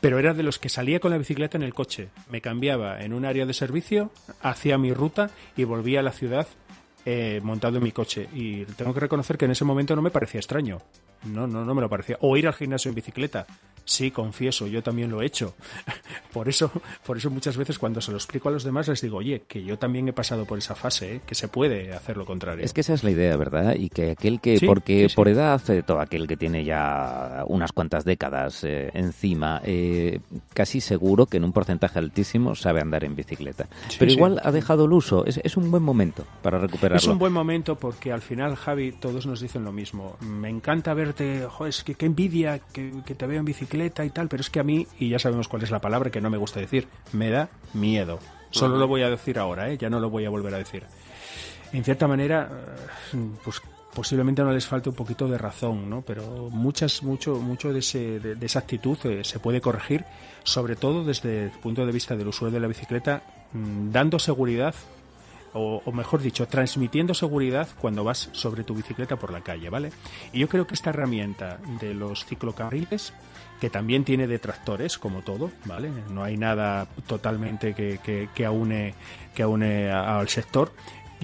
pero 0.00 0.18
era 0.18 0.32
de 0.34 0.42
los 0.42 0.58
que 0.58 0.68
salía 0.68 1.00
con 1.00 1.10
la 1.10 1.18
bicicleta 1.18 1.56
en 1.56 1.62
el 1.62 1.74
coche, 1.74 2.08
me 2.30 2.40
cambiaba 2.40 3.02
en 3.02 3.12
un 3.12 3.24
área 3.24 3.46
de 3.46 3.52
servicio, 3.54 4.10
hacía 4.40 4.78
mi 4.78 4.92
ruta 4.92 5.30
y 5.56 5.64
volvía 5.64 6.00
a 6.00 6.02
la 6.02 6.12
ciudad 6.12 6.46
eh, 7.04 7.40
montado 7.42 7.78
en 7.78 7.82
mi 7.84 7.92
coche. 7.92 8.28
Y 8.32 8.64
tengo 8.64 8.94
que 8.94 9.00
reconocer 9.00 9.36
que 9.36 9.44
en 9.46 9.50
ese 9.50 9.64
momento 9.64 9.96
no 9.96 10.02
me 10.02 10.10
parecía 10.10 10.38
extraño. 10.40 10.80
No, 11.24 11.46
no, 11.46 11.64
no 11.64 11.74
me 11.74 11.80
lo 11.80 11.88
parecía. 11.88 12.18
O 12.20 12.36
ir 12.36 12.46
al 12.46 12.54
gimnasio 12.54 12.88
en 12.88 12.94
bicicleta. 12.94 13.46
Sí, 13.84 14.10
confieso, 14.10 14.66
yo 14.66 14.82
también 14.82 15.10
lo 15.10 15.22
he 15.22 15.26
hecho. 15.26 15.54
Por 16.32 16.48
eso, 16.48 16.70
por 17.04 17.18
eso 17.18 17.28
muchas 17.28 17.58
veces 17.58 17.78
cuando 17.78 18.00
se 18.00 18.10
lo 18.10 18.16
explico 18.16 18.48
a 18.48 18.52
los 18.52 18.64
demás 18.64 18.88
les 18.88 19.02
digo, 19.02 19.18
oye, 19.18 19.42
que 19.46 19.62
yo 19.62 19.78
también 19.78 20.08
he 20.08 20.14
pasado 20.14 20.46
por 20.46 20.56
esa 20.56 20.74
fase, 20.74 21.16
¿eh? 21.16 21.20
que 21.26 21.34
se 21.34 21.46
puede 21.46 21.92
hacer 21.92 22.16
lo 22.16 22.24
contrario. 22.24 22.64
Es 22.64 22.72
que 22.72 22.80
esa 22.80 22.94
es 22.94 23.04
la 23.04 23.10
idea, 23.10 23.36
¿verdad? 23.36 23.74
Y 23.74 23.90
que 23.90 24.12
aquel 24.12 24.40
que, 24.40 24.56
Sí, 24.56 24.64
porque 24.64 25.10
sí, 25.10 25.14
por 25.14 25.28
edad, 25.28 25.60
eh, 25.68 25.82
todo 25.82 26.00
aquel 26.00 26.26
que 26.26 26.38
tiene 26.38 26.64
ya 26.64 27.44
unas 27.48 27.72
cuantas 27.72 28.06
décadas 28.06 28.64
eh, 28.64 28.90
encima, 28.94 29.60
eh, 29.62 30.20
casi 30.54 30.80
seguro 30.80 31.26
que 31.26 31.36
en 31.36 31.44
un 31.44 31.52
porcentaje 31.52 31.98
altísimo 31.98 32.54
sabe 32.54 32.80
andar 32.80 33.04
en 33.04 33.14
bicicleta. 33.14 33.68
Sí, 33.88 33.96
Pero 33.98 34.10
igual 34.10 34.40
ha 34.42 34.52
dejado 34.52 34.86
el 34.86 34.92
uso, 34.94 35.26
es, 35.26 35.38
es 35.44 35.58
un 35.58 35.70
buen 35.70 35.82
momento 35.82 36.24
para 36.40 36.58
recuperarlo. 36.58 36.96
Es 36.96 37.06
un 37.06 37.18
buen 37.18 37.34
momento 37.34 37.76
porque 37.76 38.10
al 38.10 38.22
final, 38.22 38.56
Javi, 38.56 38.92
todos 38.92 39.26
nos 39.26 39.40
dicen 39.40 39.64
lo 39.64 39.72
mismo. 39.72 40.16
Me 40.20 40.48
encanta 40.48 40.94
joder, 41.50 41.70
es 41.70 41.84
que 41.84 41.94
qué 41.94 42.06
envidia 42.06 42.58
que, 42.58 42.90
te 42.90 43.26
veo 43.26 43.38
en 43.38 43.44
bicicleta 43.44 44.04
y 44.04 44.10
tal, 44.10 44.28
pero 44.28 44.40
es 44.40 44.50
que 44.50 44.60
a 44.60 44.62
mí, 44.62 44.86
y 44.98 45.08
ya 45.08 45.18
sabemos 45.18 45.48
cuál 45.48 45.62
es 45.62 45.70
la 45.70 45.80
palabra 45.80 46.10
que 46.10 46.20
no 46.20 46.30
me 46.30 46.38
gusta 46.38 46.60
decir, 46.60 46.88
me 47.12 47.30
da 47.30 47.48
miedo. 47.74 48.18
Solo 48.50 48.76
lo 48.76 48.86
voy 48.86 49.02
a 49.02 49.10
decir 49.10 49.38
ahora, 49.38 49.70
¿eh? 49.70 49.78
ya 49.78 49.88
no 49.88 49.98
lo 49.98 50.10
voy 50.10 50.24
a 50.24 50.30
volver 50.30 50.54
a 50.54 50.58
decir. 50.58 50.84
En 51.72 51.82
cierta 51.84 52.06
manera, 52.06 52.50
eh, 53.14 53.16
pues 53.42 53.62
posiblemente 53.94 54.42
no 54.42 54.52
les 54.52 54.66
falte 54.66 54.90
un 54.90 54.94
poquito 54.94 55.26
de 55.28 55.38
razón, 55.38 55.88
¿no? 55.88 56.02
Pero 56.02 56.48
muchas, 56.50 57.02
mucho, 57.02 57.36
mucho 57.36 57.72
de, 57.72 57.78
ese, 57.78 58.20
de, 58.20 58.34
de 58.34 58.46
esa 58.46 58.58
actitud 58.58 58.98
eh, 59.04 59.24
se 59.24 59.38
puede 59.38 59.60
corregir, 59.60 60.04
sobre 60.44 60.76
todo 60.76 61.04
desde 61.04 61.44
el 61.44 61.50
punto 61.50 61.86
de 61.86 61.92
vista 61.92 62.16
del 62.16 62.28
usuario 62.28 62.54
de 62.54 62.60
la 62.60 62.68
bicicleta, 62.68 63.22
mm, 63.52 63.90
dando 63.90 64.18
seguridad 64.18 64.74
o, 65.54 65.82
o 65.84 65.92
mejor 65.92 66.22
dicho, 66.22 66.46
transmitiendo 66.46 67.14
seguridad 67.14 67.68
cuando 67.80 68.04
vas 68.04 68.30
sobre 68.32 68.64
tu 68.64 68.74
bicicleta 68.74 69.16
por 69.16 69.32
la 69.32 69.42
calle, 69.42 69.70
¿vale? 69.70 69.92
Y 70.32 70.40
yo 70.40 70.48
creo 70.48 70.66
que 70.66 70.74
esta 70.74 70.90
herramienta 70.90 71.58
de 71.80 71.94
los 71.94 72.24
ciclocarriles, 72.24 73.12
que 73.60 73.70
también 73.70 74.04
tiene 74.04 74.26
detractores, 74.26 74.98
como 74.98 75.22
todo, 75.22 75.50
¿vale? 75.66 75.90
No 76.10 76.24
hay 76.24 76.36
nada 76.36 76.86
totalmente 77.06 77.74
que, 77.74 78.00
que, 78.02 78.28
que 78.34 78.44
aúne, 78.44 78.94
que 79.34 79.42
aúne 79.42 79.90
al 79.90 80.28
sector. 80.28 80.72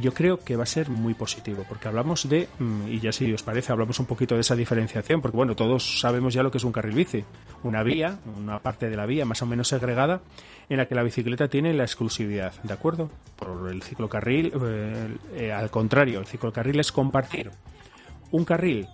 Yo 0.01 0.15
creo 0.15 0.39
que 0.39 0.55
va 0.57 0.63
a 0.63 0.67
ser 0.67 0.91
muy 0.91 1.15
positivo, 1.15 1.65
porque 1.69 1.89
hablamos 1.89 2.29
de, 2.29 2.49
mm, 2.59 2.89
y 2.89 3.01
ya 3.01 3.11
si 3.11 3.33
os 3.33 3.43
parece, 3.43 3.73
hablamos 3.73 3.99
un 3.99 4.07
poquito 4.07 4.37
de 4.37 4.43
esa 4.43 4.55
diferenciación, 4.55 5.21
porque 5.21 5.37
bueno, 5.37 5.57
todos 5.57 6.01
sabemos 6.01 6.35
ya 6.35 6.43
lo 6.43 6.53
que 6.53 6.59
es 6.59 6.65
un 6.65 6.73
carril 6.73 6.95
bici. 6.95 7.25
Una 7.65 7.83
vía, 7.83 8.19
una 8.37 8.61
parte 8.61 8.89
de 8.89 8.97
la 8.97 9.07
vía 9.07 9.25
más 9.25 9.43
o 9.43 9.47
menos 9.47 9.69
segregada, 9.69 10.21
en 10.69 10.77
la 10.77 10.87
que 10.87 10.95
la 10.95 11.03
bicicleta 11.03 11.49
tiene 11.49 11.75
la 11.75 11.83
exclusividad, 11.83 12.53
¿de 12.63 12.73
acuerdo? 12.73 13.11
Por 13.37 13.71
el 13.71 13.83
ciclocarril, 13.83 14.53
eh, 14.63 15.17
eh, 15.35 15.53
al 15.53 15.71
contrario, 15.71 16.21
el 16.21 16.27
ciclocarril 16.27 16.79
es 16.79 16.93
compartir 16.93 17.51
un 18.31 18.45
carril 18.45 18.87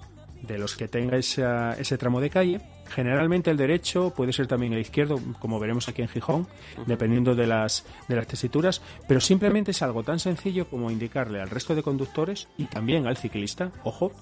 de 0.46 0.58
los 0.58 0.76
que 0.76 0.88
tenga 0.88 1.16
esa- 1.16 1.72
ese 1.74 1.96
tramo 1.98 2.20
de 2.20 2.30
calle. 2.30 2.60
Generalmente 2.88 3.50
el 3.50 3.56
derecho 3.56 4.10
puede 4.14 4.32
ser 4.32 4.46
también 4.46 4.72
el 4.72 4.80
izquierdo, 4.80 5.18
como 5.40 5.58
veremos 5.58 5.88
aquí 5.88 6.02
en 6.02 6.08
Gijón, 6.08 6.46
dependiendo 6.86 7.34
de 7.34 7.46
las, 7.46 7.84
de 8.08 8.16
las 8.16 8.26
tesituras, 8.26 8.82
pero 9.08 9.20
simplemente 9.20 9.70
es 9.70 9.82
algo 9.82 10.02
tan 10.02 10.18
sencillo 10.18 10.68
como 10.68 10.90
indicarle 10.90 11.40
al 11.40 11.50
resto 11.50 11.74
de 11.74 11.82
conductores 11.82 12.48
y 12.58 12.64
también 12.66 13.06
al 13.06 13.16
ciclista, 13.16 13.72
ojo, 13.84 14.12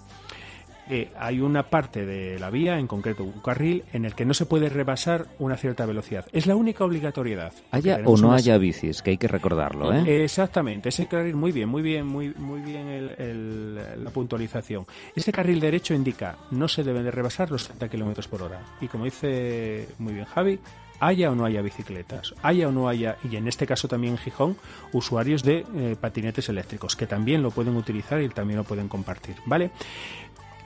que 0.89 1.11
hay 1.19 1.41
una 1.41 1.65
parte 1.71 2.05
de 2.05 2.39
la 2.39 2.51
vía, 2.51 2.79
en 2.79 2.87
concreto 2.87 3.25
un 3.25 3.41
carril, 3.41 3.85
en 3.93 4.05
el 4.05 4.15
que 4.15 4.25
no 4.25 4.35
se 4.35 4.47
puede 4.47 4.69
rebasar 4.69 5.27
una 5.39 5.57
cierta 5.57 5.87
velocidad. 5.87 6.27
Es 6.33 6.47
la 6.47 6.57
única 6.57 6.85
obligatoriedad. 6.85 7.53
Haya 7.71 7.97
o 8.05 8.17
no 8.17 8.29
unas- 8.29 8.43
haya 8.43 8.59
bicis, 8.59 9.01
que 9.03 9.11
hay 9.11 9.17
que 9.17 9.29
recordarlo, 9.29 9.93
¿eh? 9.93 10.25
Exactamente, 10.25 10.89
ese 10.91 11.07
carril, 11.07 11.35
muy 11.37 11.53
bien, 11.53 11.69
muy 11.69 11.83
bien, 11.83 12.07
muy, 12.07 12.35
muy 12.37 12.61
bien 12.61 12.89
el- 12.89 13.11
el- 13.19 14.05
la 14.05 14.11
puntualización. 14.11 14.87
Ese 15.15 15.33
carril 15.33 15.61
derecho 15.61 15.95
indica 15.95 16.37
no 16.51 16.69
se 16.69 16.83
deben 16.85 17.05
de 17.05 17.11
rebasar 17.11 17.51
los 17.51 17.65
30 17.67 17.89
kilómetros 17.89 18.29
por 18.29 18.43
hora. 18.43 18.61
Y 18.81 18.89
como 18.89 19.05
dice 19.05 19.89
muy 19.99 20.15
bien 20.15 20.27
Javi, 20.27 20.59
haya 21.01 21.33
o 21.33 21.35
no 21.35 21.45
haya 21.45 21.63
bicicletas, 21.63 22.33
haya 22.43 22.69
o 22.69 22.71
no 22.73 22.89
haya, 22.89 23.17
y 23.29 23.35
en 23.35 23.49
este 23.49 23.67
caso 23.67 23.89
también 23.89 24.13
en 24.13 24.19
Gijón, 24.19 24.57
usuarios 24.93 25.43
de 25.43 25.65
eh, 25.75 25.97
patinetes 26.01 26.49
eléctricos, 26.49 26.95
que 26.95 27.09
también 27.09 27.43
lo 27.43 27.51
pueden 27.51 27.75
utilizar 27.77 28.23
y 28.23 28.29
también 28.29 28.59
lo 28.59 28.65
pueden 28.65 28.87
compartir, 28.89 29.35
¿vale? 29.45 29.73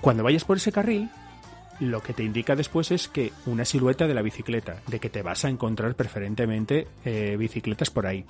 Cuando 0.01 0.23
vayas 0.23 0.45
por 0.45 0.57
ese 0.57 0.73
carril, 0.73 1.11
lo 1.81 2.03
que 2.03 2.13
te 2.13 2.23
indica 2.23 2.57
después 2.57 2.91
es 2.91 3.09
que 3.09 3.33
una 3.45 3.65
silueta 3.65 4.07
de 4.07 4.15
la 4.15 4.23
bicicleta, 4.23 4.81
de 4.87 4.99
que 4.99 5.11
te 5.11 5.23
vas 5.23 5.45
a 5.45 5.49
encontrar 5.49 5.95
preferentemente 5.95 6.89
eh, 7.05 7.37
bicicletas 7.39 7.91
por 7.91 8.07
ahí. 8.07 8.25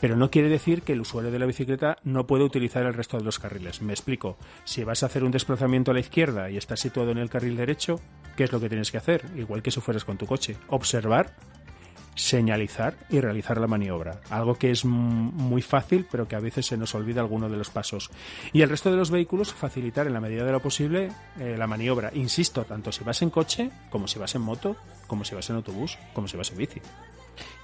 Pero 0.00 0.16
no 0.16 0.30
quiere 0.30 0.48
decir 0.48 0.82
que 0.82 0.92
el 0.92 1.00
usuario 1.00 1.30
de 1.30 1.38
la 1.40 1.46
bicicleta 1.46 1.98
no 2.04 2.26
pueda 2.26 2.44
utilizar 2.44 2.84
el 2.86 2.94
resto 2.94 3.18
de 3.18 3.24
los 3.24 3.38
carriles. 3.38 3.82
Me 3.82 3.92
explico. 3.92 4.38
Si 4.64 4.84
vas 4.84 5.02
a 5.02 5.06
hacer 5.06 5.24
un 5.24 5.32
desplazamiento 5.32 5.90
a 5.90 5.94
la 5.94 6.00
izquierda 6.00 6.50
y 6.50 6.56
estás 6.56 6.80
situado 6.80 7.10
en 7.10 7.18
el 7.18 7.30
carril 7.30 7.56
derecho, 7.56 8.00
¿qué 8.36 8.44
es 8.44 8.52
lo 8.52 8.60
que 8.60 8.68
tienes 8.68 8.92
que 8.92 8.98
hacer? 8.98 9.24
Igual 9.36 9.62
que 9.62 9.72
si 9.72 9.80
fueras 9.80 10.04
con 10.04 10.16
tu 10.16 10.26
coche. 10.26 10.56
Observar 10.68 11.34
señalizar 12.18 12.94
y 13.08 13.20
realizar 13.20 13.58
la 13.58 13.66
maniobra. 13.66 14.20
Algo 14.28 14.56
que 14.56 14.70
es 14.70 14.84
muy 14.84 15.62
fácil, 15.62 16.06
pero 16.10 16.26
que 16.26 16.36
a 16.36 16.40
veces 16.40 16.66
se 16.66 16.76
nos 16.76 16.94
olvida 16.94 17.20
alguno 17.20 17.48
de 17.48 17.56
los 17.56 17.70
pasos. 17.70 18.10
Y 18.52 18.62
el 18.62 18.68
resto 18.68 18.90
de 18.90 18.96
los 18.96 19.10
vehículos 19.10 19.54
facilitar 19.54 20.06
en 20.06 20.14
la 20.14 20.20
medida 20.20 20.44
de 20.44 20.52
lo 20.52 20.60
posible 20.60 21.10
eh, 21.38 21.56
la 21.56 21.66
maniobra. 21.66 22.10
Insisto, 22.14 22.64
tanto 22.64 22.92
si 22.92 23.04
vas 23.04 23.22
en 23.22 23.30
coche, 23.30 23.70
como 23.90 24.08
si 24.08 24.18
vas 24.18 24.34
en 24.34 24.42
moto, 24.42 24.76
como 25.06 25.24
si 25.24 25.34
vas 25.34 25.48
en 25.50 25.56
autobús, 25.56 25.98
como 26.12 26.28
si 26.28 26.36
vas 26.36 26.50
en 26.50 26.58
bici. 26.58 26.80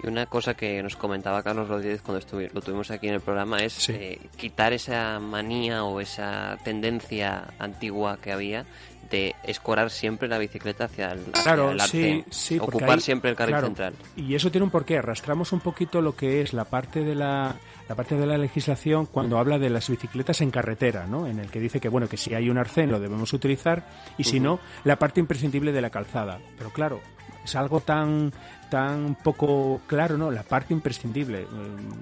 Y 0.03 0.07
una 0.09 0.27
cosa 0.27 0.55
que 0.55 0.83
nos 0.83 0.97
comentaba 0.97 1.43
Carlos 1.43 1.69
Rodríguez 1.69 2.03
cuando 2.03 2.25
lo 2.53 2.61
tuvimos 2.61 2.91
aquí 2.91 3.09
en 3.09 3.15
el 3.15 3.21
programa 3.21 3.59
es 3.59 3.73
Sí. 3.75 3.93
eh, 3.93 4.21
quitar 4.37 4.73
esa 4.73 5.19
manía 5.21 5.85
o 5.85 6.01
esa 6.01 6.57
tendencia 6.65 7.45
antigua 7.59 8.19
que 8.21 8.33
había 8.33 8.65
de 9.11 9.35
escorar 9.45 9.91
siempre 9.91 10.27
la 10.29 10.39
bicicleta 10.39 10.87
hacia 10.87 11.13
el, 11.13 11.21
hacia 11.33 11.43
Claro, 11.43 11.71
el 11.71 11.81
sí, 11.81 11.85
arcén. 11.85 12.25
sí. 12.31 12.59
porque 12.59 12.77
Ocupar 12.79 12.95
ahí- 12.95 13.01
siempre 13.01 13.31
el 13.31 13.37
carril 13.37 13.53
claro, 13.53 13.67
central. 13.67 13.95
Y 14.17 14.35
eso 14.35 14.51
tiene 14.51 14.65
un 14.65 14.71
porqué. 14.71 14.97
Arrastramos 14.99 15.53
un 15.53 15.61
poquito 15.61 16.01
lo 16.01 16.17
que 16.17 16.41
es 16.41 16.53
la 16.55 16.65
parte 16.65 17.05
de 17.05 17.15
la, 17.15 17.55
la 17.89 17.95
parte 17.95 18.17
de 18.17 18.27
la 18.27 18.39
legislación 18.39 19.05
cuando 19.07 19.39
habla 19.39 19.59
de 19.59 19.69
las 19.71 19.89
bicicletas 19.91 20.41
en 20.41 20.51
carretera, 20.51 21.07
¿no? 21.07 21.27
En 21.27 21.39
el 21.39 21.51
que 21.51 21.61
dice 21.61 21.81
que 21.81 21.89
bueno 21.91 22.09
que 22.09 22.17
si 22.17 22.35
hay 22.35 22.49
un 22.49 22.57
arcén 22.59 22.91
lo 22.91 22.99
debemos 22.99 23.33
utilizar 23.35 23.87
y 24.17 24.25
si 24.25 24.41
no 24.41 24.59
la 24.85 24.99
parte 24.99 25.21
imprescindible 25.21 25.71
de 25.73 25.83
la 25.83 25.91
calzada. 25.91 26.41
Pero 26.57 26.71
claro, 26.71 27.01
es 27.45 27.55
algo 27.57 27.81
tan 27.81 28.33
tan 28.71 29.17
poco 29.17 29.81
claro, 29.87 30.17
¿no? 30.19 30.31
La 30.31 30.43
parte 30.43 30.75
imprescindible. 30.75 31.43
Eh, 31.43 31.47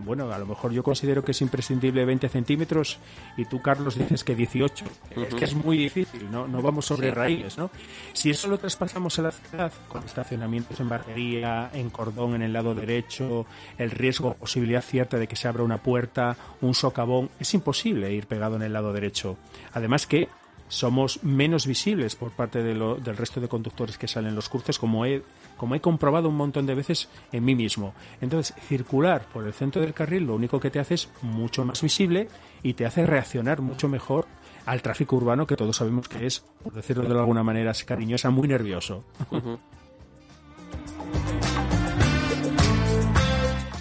Bueno, 0.04 0.32
a 0.32 0.38
lo 0.38 0.46
mejor 0.46 0.72
yo 0.72 0.82
considero 0.82 1.24
que 1.24 1.32
es 1.32 1.40
imprescindible 1.40 2.04
20 2.04 2.28
centímetros 2.28 2.98
y 3.36 3.44
tú, 3.44 3.62
Carlos, 3.62 3.96
dices 3.96 4.24
que 4.24 4.34
18. 4.34 4.84
Es 5.16 5.34
que 5.34 5.44
es 5.44 5.54
muy 5.54 5.76
difícil, 5.76 6.30
¿no? 6.30 6.46
No 6.48 6.60
vamos 6.60 6.86
sobre 6.86 7.10
raíles, 7.10 7.56
¿no? 7.58 7.70
Si 8.12 8.30
eso 8.30 8.48
lo 8.48 8.58
traspasamos 8.58 9.18
a 9.18 9.22
la 9.22 9.30
ciudad, 9.30 9.72
con 9.88 10.04
estacionamientos 10.04 10.80
en 10.80 10.88
barrería, 10.88 11.70
en 11.72 11.90
cordón 11.90 12.34
en 12.34 12.42
el 12.42 12.52
lado 12.52 12.74
derecho, 12.74 13.46
el 13.78 13.90
riesgo, 13.90 14.34
posibilidad 14.34 14.82
cierta 14.82 15.18
de 15.18 15.26
que 15.26 15.36
se 15.36 15.48
abra 15.48 15.62
una 15.62 15.78
puerta, 15.78 16.36
un 16.60 16.74
socavón, 16.74 17.30
es 17.38 17.54
imposible 17.54 18.12
ir 18.12 18.26
pegado 18.26 18.56
en 18.56 18.62
el 18.62 18.72
lado 18.72 18.92
derecho. 18.92 19.36
Además 19.72 20.06
que 20.06 20.28
somos 20.72 21.22
menos 21.22 21.66
visibles 21.66 22.16
por 22.16 22.30
parte 22.30 22.62
del 22.62 23.16
resto 23.16 23.42
de 23.42 23.48
conductores 23.48 23.98
que 23.98 24.08
salen 24.08 24.30
en 24.30 24.36
los 24.36 24.48
cruces, 24.48 24.78
como 24.78 25.04
he, 25.04 25.22
como 25.58 25.74
he 25.74 25.80
comprobado 25.82 26.30
un 26.30 26.36
montón 26.36 26.64
de 26.64 26.74
veces 26.74 27.10
en 27.30 27.44
mí 27.44 27.54
mismo. 27.54 27.92
Entonces, 28.22 28.54
circular 28.66 29.26
por 29.30 29.46
el 29.46 29.52
centro 29.52 29.82
del 29.82 29.92
carril 29.92 30.24
lo 30.24 30.34
único 30.34 30.58
que 30.58 30.70
te 30.70 30.80
hace 30.80 30.94
es 30.94 31.10
mucho 31.20 31.66
más 31.66 31.82
visible 31.82 32.28
y 32.62 32.72
te 32.72 32.86
hace 32.86 33.04
reaccionar 33.04 33.60
mucho 33.60 33.86
mejor 33.86 34.26
al 34.64 34.80
tráfico 34.80 35.16
urbano 35.16 35.46
que 35.46 35.56
todos 35.56 35.76
sabemos 35.76 36.08
que 36.08 36.24
es, 36.24 36.40
por 36.62 36.72
decirlo 36.72 37.04
de 37.04 37.18
alguna 37.18 37.42
manera 37.42 37.72
cariñosa, 37.84 38.30
muy 38.30 38.48
nervioso. 38.48 39.04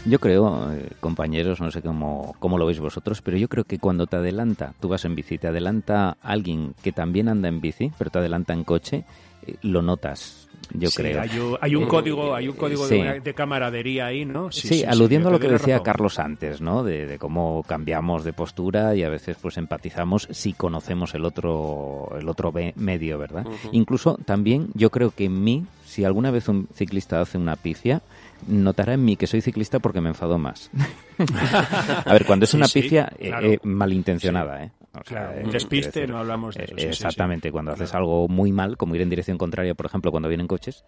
Yo 0.04 0.18
creo, 0.20 0.74
eh, 0.74 0.90
compañeros, 1.00 1.62
no 1.62 1.70
sé 1.70 1.82
cómo, 1.84 2.36
cómo 2.40 2.58
lo 2.58 2.66
veis 2.66 2.80
vosotros, 2.80 3.22
pero 3.22 3.38
yo 3.38 3.48
creo 3.48 3.66
que 3.66 3.78
cuando 3.78 4.08
te 4.08 4.16
adelanta, 4.16 4.74
tú 4.80 4.88
vas 4.90 5.06
en 5.06 5.16
bici, 5.16 5.38
te 5.38 5.48
adelanta 5.48 6.18
alguien 6.22 6.74
que 6.82 6.92
también 6.92 7.30
anda 7.30 7.48
en 7.50 7.62
bici, 7.62 7.92
pero 8.00 8.10
te 8.10 8.18
adelanta 8.18 8.54
en 8.54 8.64
coche, 8.64 9.04
eh, 9.46 9.56
lo 9.62 9.84
notas, 9.84 10.50
yo 10.74 10.90
Sí, 10.90 11.04
creo. 11.04 11.22
Hay, 11.22 11.38
un- 11.38 11.58
hay 11.62 11.76
un 11.76 11.84
Eh, 11.84 11.88
código, 11.88 12.34
hay 12.34 12.48
un 12.48 12.56
código 12.56 12.88
sí. 12.88 13.00
de, 13.00 13.34
camaradería 13.36 14.08
ahí, 14.08 14.26
¿no? 14.26 14.52
Sí, 14.52 14.84
aludiendo 14.84 15.30
a 15.30 15.34
lo 15.34 15.40
que 15.40 15.48
decía 15.48 15.76
razón. 15.76 15.86
Carlos 15.86 16.18
antes, 16.18 16.62
¿no? 16.62 16.84
De, 16.84 17.06
de 17.06 17.20
cómo 17.20 17.62
cambiamos 17.68 18.24
de 18.24 18.34
postura 18.34 18.96
y 18.96 19.04
a 19.04 19.10
veces 19.10 19.38
pues 19.40 19.58
empatizamos 19.58 20.28
si 20.32 20.54
conocemos 20.54 21.14
el 21.14 21.26
otro 21.26 22.10
el 22.20 22.28
otro 22.28 22.52
ve- 22.52 22.74
medio, 22.76 23.20
¿verdad? 23.20 23.46
Incluso 23.72 24.18
también 24.26 24.70
yo 24.74 24.90
creo 24.90 25.12
que 25.12 25.26
en 25.26 25.44
mí, 25.44 25.64
si 25.86 26.04
alguna 26.06 26.32
vez 26.32 26.48
un 26.48 26.68
ciclista 26.74 27.22
hace 27.22 27.38
una 27.38 27.56
pifia, 27.56 28.02
notará 28.48 28.94
en 28.94 29.04
mí 29.06 29.16
que 29.18 29.28
soy 29.28 29.42
ciclista 29.42 29.80
porque 29.80 30.02
me 30.02 30.10
enfado 30.10 30.38
más. 30.38 30.70
a 32.06 32.14
ver, 32.14 32.26
cuando 32.26 32.46
es 32.46 32.52
Sí, 32.52 32.58
una 32.58 32.68
sí, 32.68 32.80
eh, 32.98 33.08
eh, 33.20 33.60
malintencionada, 33.64 34.64
¿eh? 34.64 34.72
O 34.94 35.04
sea, 35.08 35.28
Claro, 35.30 35.46
un 35.46 35.52
despiste, 35.52 36.00
decir, 36.02 36.10
no 36.14 36.20
hablamos 36.20 36.56
de 36.56 36.66
eso. 36.66 36.76
sí, 36.78 36.86
exactamente, 36.86 37.52
cuando 37.52 37.72
haces 37.72 37.94
algo 37.94 38.28
muy 38.28 38.52
mal, 38.52 38.76
como 38.76 38.94
ir 38.96 39.02
en 39.02 39.10
dirección 39.10 39.38
contraria, 39.38 39.74
por 39.74 39.86
ejemplo, 39.86 40.12
cuando 40.12 40.28
vienen 40.28 40.48
coches, 40.48 40.84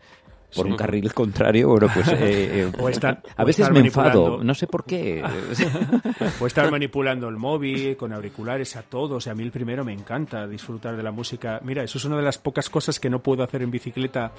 por 0.56 0.66
Sí. 0.66 0.72
un 0.72 0.78
carril 0.78 1.14
contrario, 1.14 1.70
bueno, 1.70 1.88
pues 1.94 2.08
eh, 2.10 2.16
eh, 2.22 2.72
O 2.80 2.90
estar- 2.90 3.22
a 3.36 3.44
o 3.44 3.46
veces 3.46 3.62
estar 3.68 3.74
me 3.74 3.80
enfado, 3.88 4.44
no 4.44 4.54
sé 4.54 4.68
por 4.68 4.86
qué. 4.86 5.24
O 6.40 6.48
estar 6.48 6.70
manipulando 6.72 7.28
el 7.30 7.38
móvil 7.38 7.96
con 7.98 8.14
auriculares 8.14 8.76
a 8.76 8.84
todos. 8.84 9.28
Y 9.28 9.30
a 9.30 9.36
mí 9.36 9.44
el 9.44 9.52
primero 9.52 9.84
me 9.84 9.94
encanta 9.94 10.48
disfrutar 10.48 10.96
de 10.96 11.04
la 11.04 11.12
música. 11.12 11.60
Mira, 11.64 11.84
eso 11.84 11.98
es 11.98 12.06
una 12.06 12.18
de 12.18 12.24
las 12.24 12.38
pocas 12.38 12.70
cosas 12.70 13.00
que 13.00 13.10
no 13.10 13.20
puedo 13.20 13.44
hacer 13.44 13.62
en 13.62 13.72
bicicleta 13.72 14.32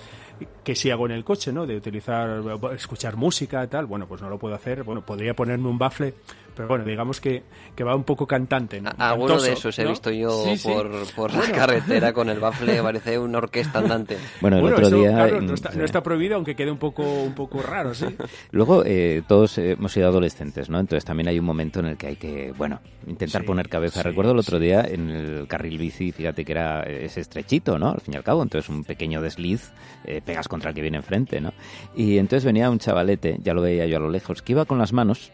que 0.63 0.75
sí 0.75 0.91
hago 0.91 1.07
en 1.07 1.13
el 1.13 1.25
coche, 1.25 1.53
¿no? 1.53 1.67
De 1.67 1.77
utilizar, 1.77 2.43
escuchar 2.75 3.17
música, 3.17 3.67
tal. 3.67 3.87
Bueno, 3.87 4.07
pues 4.07 4.21
no 4.23 4.29
lo 4.29 4.39
puedo 4.39 4.55
hacer. 4.55 4.83
Bueno, 4.85 5.03
podría 5.03 5.35
ponerme 5.35 5.69
un 5.69 5.79
bafle, 5.79 6.15
pero 6.55 6.69
bueno, 6.69 6.85
digamos 6.85 7.21
que, 7.21 7.43
que 7.75 7.85
va 7.85 7.95
un 7.97 8.05
poco 8.05 8.27
cantante. 8.27 8.81
¿no? 8.81 8.91
A- 8.97 9.11
Alguno 9.11 9.41
de 9.41 9.53
esos 9.53 9.79
he 9.79 9.85
¿no? 9.85 9.91
visto 9.91 10.11
yo 10.11 10.31
Sí, 10.45 10.57
sí. 10.57 10.69
por, 10.69 10.91
por 11.15 11.35
la 11.35 11.51
carretera 11.51 12.13
con 12.13 12.29
el 12.31 12.41
bafle, 12.41 12.81
parece 12.83 13.19
una 13.19 13.39
orquesta 13.39 13.79
andante. 13.81 14.19
Bueno, 14.41 14.57
el 14.57 14.63
Bueno, 14.63 14.77
otro 14.77 14.89
eso, 14.89 14.97
día... 14.97 15.11
claro, 15.13 15.41
no, 15.41 15.55
está, 15.55 15.71
no 15.73 15.85
está 15.85 16.03
prohibido, 16.03 16.37
aunque 16.37 16.55
quede 16.55 16.71
un 16.71 16.79
poco, 16.79 17.03
un 17.23 17.35
poco 17.35 17.63
raro, 17.63 17.95
¿sí? 17.95 18.07
Luego, 18.53 18.83
eh, 18.87 19.23
todos 19.27 19.59
hemos 19.59 19.93
sido 19.93 20.09
adolescentes, 20.09 20.71
¿no? 20.71 20.79
Entonces 20.79 21.05
también 21.05 21.29
hay 21.29 21.39
un 21.39 21.45
momento 21.45 21.81
en 21.81 21.87
el 21.87 21.97
que 21.97 22.07
hay 22.09 22.17
que, 22.17 22.53
bueno, 22.57 22.81
intentar 23.07 23.43
Sí, 23.43 23.47
poner 23.47 23.69
cabeza. 23.69 24.03
sí, 24.03 24.09
Recuerdo 24.09 24.33
el 24.33 24.39
otro 24.39 24.59
día 24.59 24.83
en 24.89 25.11
el 25.11 25.47
carril 25.49 25.79
bici, 25.79 26.13
fíjate 26.13 26.45
que 26.45 26.53
era 26.53 26.83
ese 26.83 27.21
estrechito, 27.21 27.79
¿no? 27.79 27.91
Al 27.91 28.01
fin 28.01 28.15
y 28.15 28.17
al 28.17 28.23
cabo, 28.25 28.43
entonces 28.43 28.69
un 28.69 28.85
pequeño 28.85 29.21
desliz, 29.21 29.73
eh, 30.05 30.21
pegas 30.25 30.49
contra 30.49 30.71
el 30.71 30.75
que 30.77 30.83
viene 30.83 30.99
enfrente, 30.99 31.41
¿no? 31.41 31.53
Y 31.97 32.19
entonces 32.19 32.45
venía 32.45 32.71
un 32.71 32.79
chavalete, 32.79 33.39
ya 33.43 33.55
lo 33.55 33.63
veía 33.63 33.87
yo 33.87 33.97
a 33.97 34.01
lo 34.01 34.11
lejos, 34.11 34.43
que 34.43 34.53
iba 34.53 34.65
con 34.65 34.79
las 34.79 34.93
manos 34.93 35.33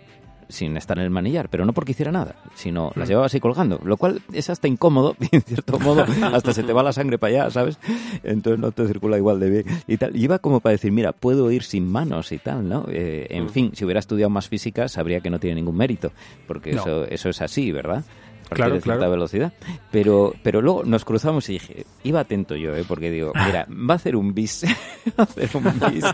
sin 0.50 0.76
estar 0.76 0.98
en 0.98 1.04
el 1.04 1.10
manillar, 1.10 1.48
pero 1.48 1.64
no 1.64 1.72
porque 1.72 1.92
hiciera 1.92 2.12
nada, 2.12 2.34
sino 2.54 2.92
las 2.96 3.08
llevaba 3.08 3.26
así 3.26 3.40
colgando, 3.40 3.80
lo 3.84 3.96
cual 3.96 4.20
es 4.32 4.50
hasta 4.50 4.68
incómodo, 4.68 5.16
y 5.20 5.28
en 5.36 5.42
cierto 5.42 5.78
modo, 5.78 6.04
hasta 6.32 6.52
se 6.52 6.62
te 6.62 6.72
va 6.72 6.82
la 6.82 6.92
sangre 6.92 7.18
para 7.18 7.30
allá, 7.42 7.50
¿sabes? 7.50 7.78
Entonces 8.22 8.58
no 8.60 8.72
te 8.72 8.86
circula 8.86 9.16
igual 9.16 9.40
de 9.40 9.50
bien 9.50 9.64
y 9.86 9.96
tal. 9.96 10.16
Y 10.16 10.24
iba 10.24 10.38
como 10.38 10.60
para 10.60 10.72
decir, 10.72 10.92
mira, 10.92 11.12
puedo 11.12 11.50
ir 11.50 11.62
sin 11.62 11.86
manos 11.90 12.32
y 12.32 12.38
tal, 12.38 12.68
¿no? 12.68 12.86
Eh, 12.90 13.26
en 13.30 13.48
fin, 13.48 13.70
si 13.74 13.84
hubiera 13.84 14.00
estudiado 14.00 14.30
más 14.30 14.48
física, 14.48 14.88
sabría 14.88 15.20
que 15.20 15.30
no 15.30 15.38
tiene 15.38 15.56
ningún 15.56 15.76
mérito, 15.76 16.12
porque 16.46 16.72
No. 16.72 16.80
eso, 16.82 17.04
eso 17.06 17.28
es 17.28 17.40
así, 17.40 17.72
¿verdad? 17.72 18.04
Partir 18.50 18.56
Claro, 18.56 18.74
de 18.74 18.80
cierta 18.80 18.98
claro. 18.98 19.10
velocidad. 19.12 19.52
Pero, 19.90 20.34
pero 20.42 20.60
luego 20.60 20.84
nos 20.84 21.04
cruzamos 21.04 21.48
y 21.48 21.54
dije, 21.54 21.86
iba 22.02 22.20
atento 22.20 22.56
yo, 22.56 22.74
¿eh? 22.74 22.84
porque 22.86 23.10
digo, 23.10 23.32
mira, 23.46 23.66
va 23.70 23.94
a 23.94 23.96
hacer 23.96 24.16
un 24.16 24.34
bis, 24.34 24.64
va 25.18 25.22
a 25.22 25.22
hacer 25.22 25.48
un 25.54 25.92
bis, 25.92 26.04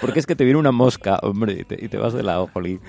porque 0.00 0.18
es 0.18 0.26
que 0.26 0.34
te 0.36 0.44
viene 0.44 0.58
una 0.58 0.72
mosca, 0.72 1.18
hombre, 1.22 1.60
y 1.60 1.64
te, 1.64 1.84
y 1.84 1.88
te 1.88 1.96
vas 1.96 2.12
de 2.12 2.22
la 2.22 2.44
jolín. 2.52 2.80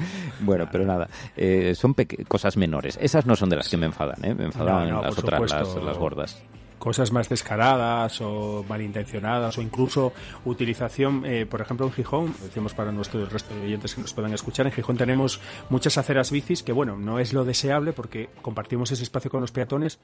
Bueno, 0.42 0.68
pero 0.72 0.86
nada, 0.86 1.08
eh, 1.38 1.74
son 1.76 1.96
cosas 2.28 2.58
menores. 2.58 2.98
Esas 3.02 3.26
no 3.26 3.36
son 3.36 3.50
de 3.50 3.58
las 3.58 3.70
que 3.70 3.78
me 3.78 3.86
enfadan, 3.86 4.24
¿eh? 4.26 4.34
me 4.34 4.46
enfadan 4.46 4.90
No, 4.90 4.96
no, 4.96 5.02
las 5.04 5.18
otras, 5.18 5.52
las 5.52 5.98
gordas. 5.98 6.44
Cosas 6.80 7.12
más 7.12 7.30
descaradas 7.30 8.20
o 8.22 8.66
malintencionadas 8.68 9.58
o 9.58 9.62
incluso 9.62 10.14
utilización, 10.46 11.24
eh, 11.26 11.46
por 11.46 11.62
ejemplo, 11.62 11.86
en 11.86 11.94
Gijón, 11.94 12.36
decimos 12.42 12.74
para 12.74 12.92
nuestros 12.92 13.32
resto 13.32 13.56
de 13.56 13.62
oyentes 13.62 13.96
que 13.96 14.02
nos 14.02 14.14
puedan 14.14 14.34
escuchar, 14.34 14.66
en 14.66 14.72
Gijón 14.72 14.98
tenemos 14.98 15.40
muchas 15.70 15.98
aceras 15.98 16.32
bicis 16.32 16.64
que, 16.64 16.72
bueno, 16.72 16.98
no 16.98 17.20
es 17.20 17.34
lo 17.34 17.46
deseable 17.46 17.94
porque 17.94 18.30
compartimos 18.42 18.92
ese 18.92 19.04
espacio 19.04 19.32
con 19.32 19.42
los 19.42 19.52
peatones 19.52 20.00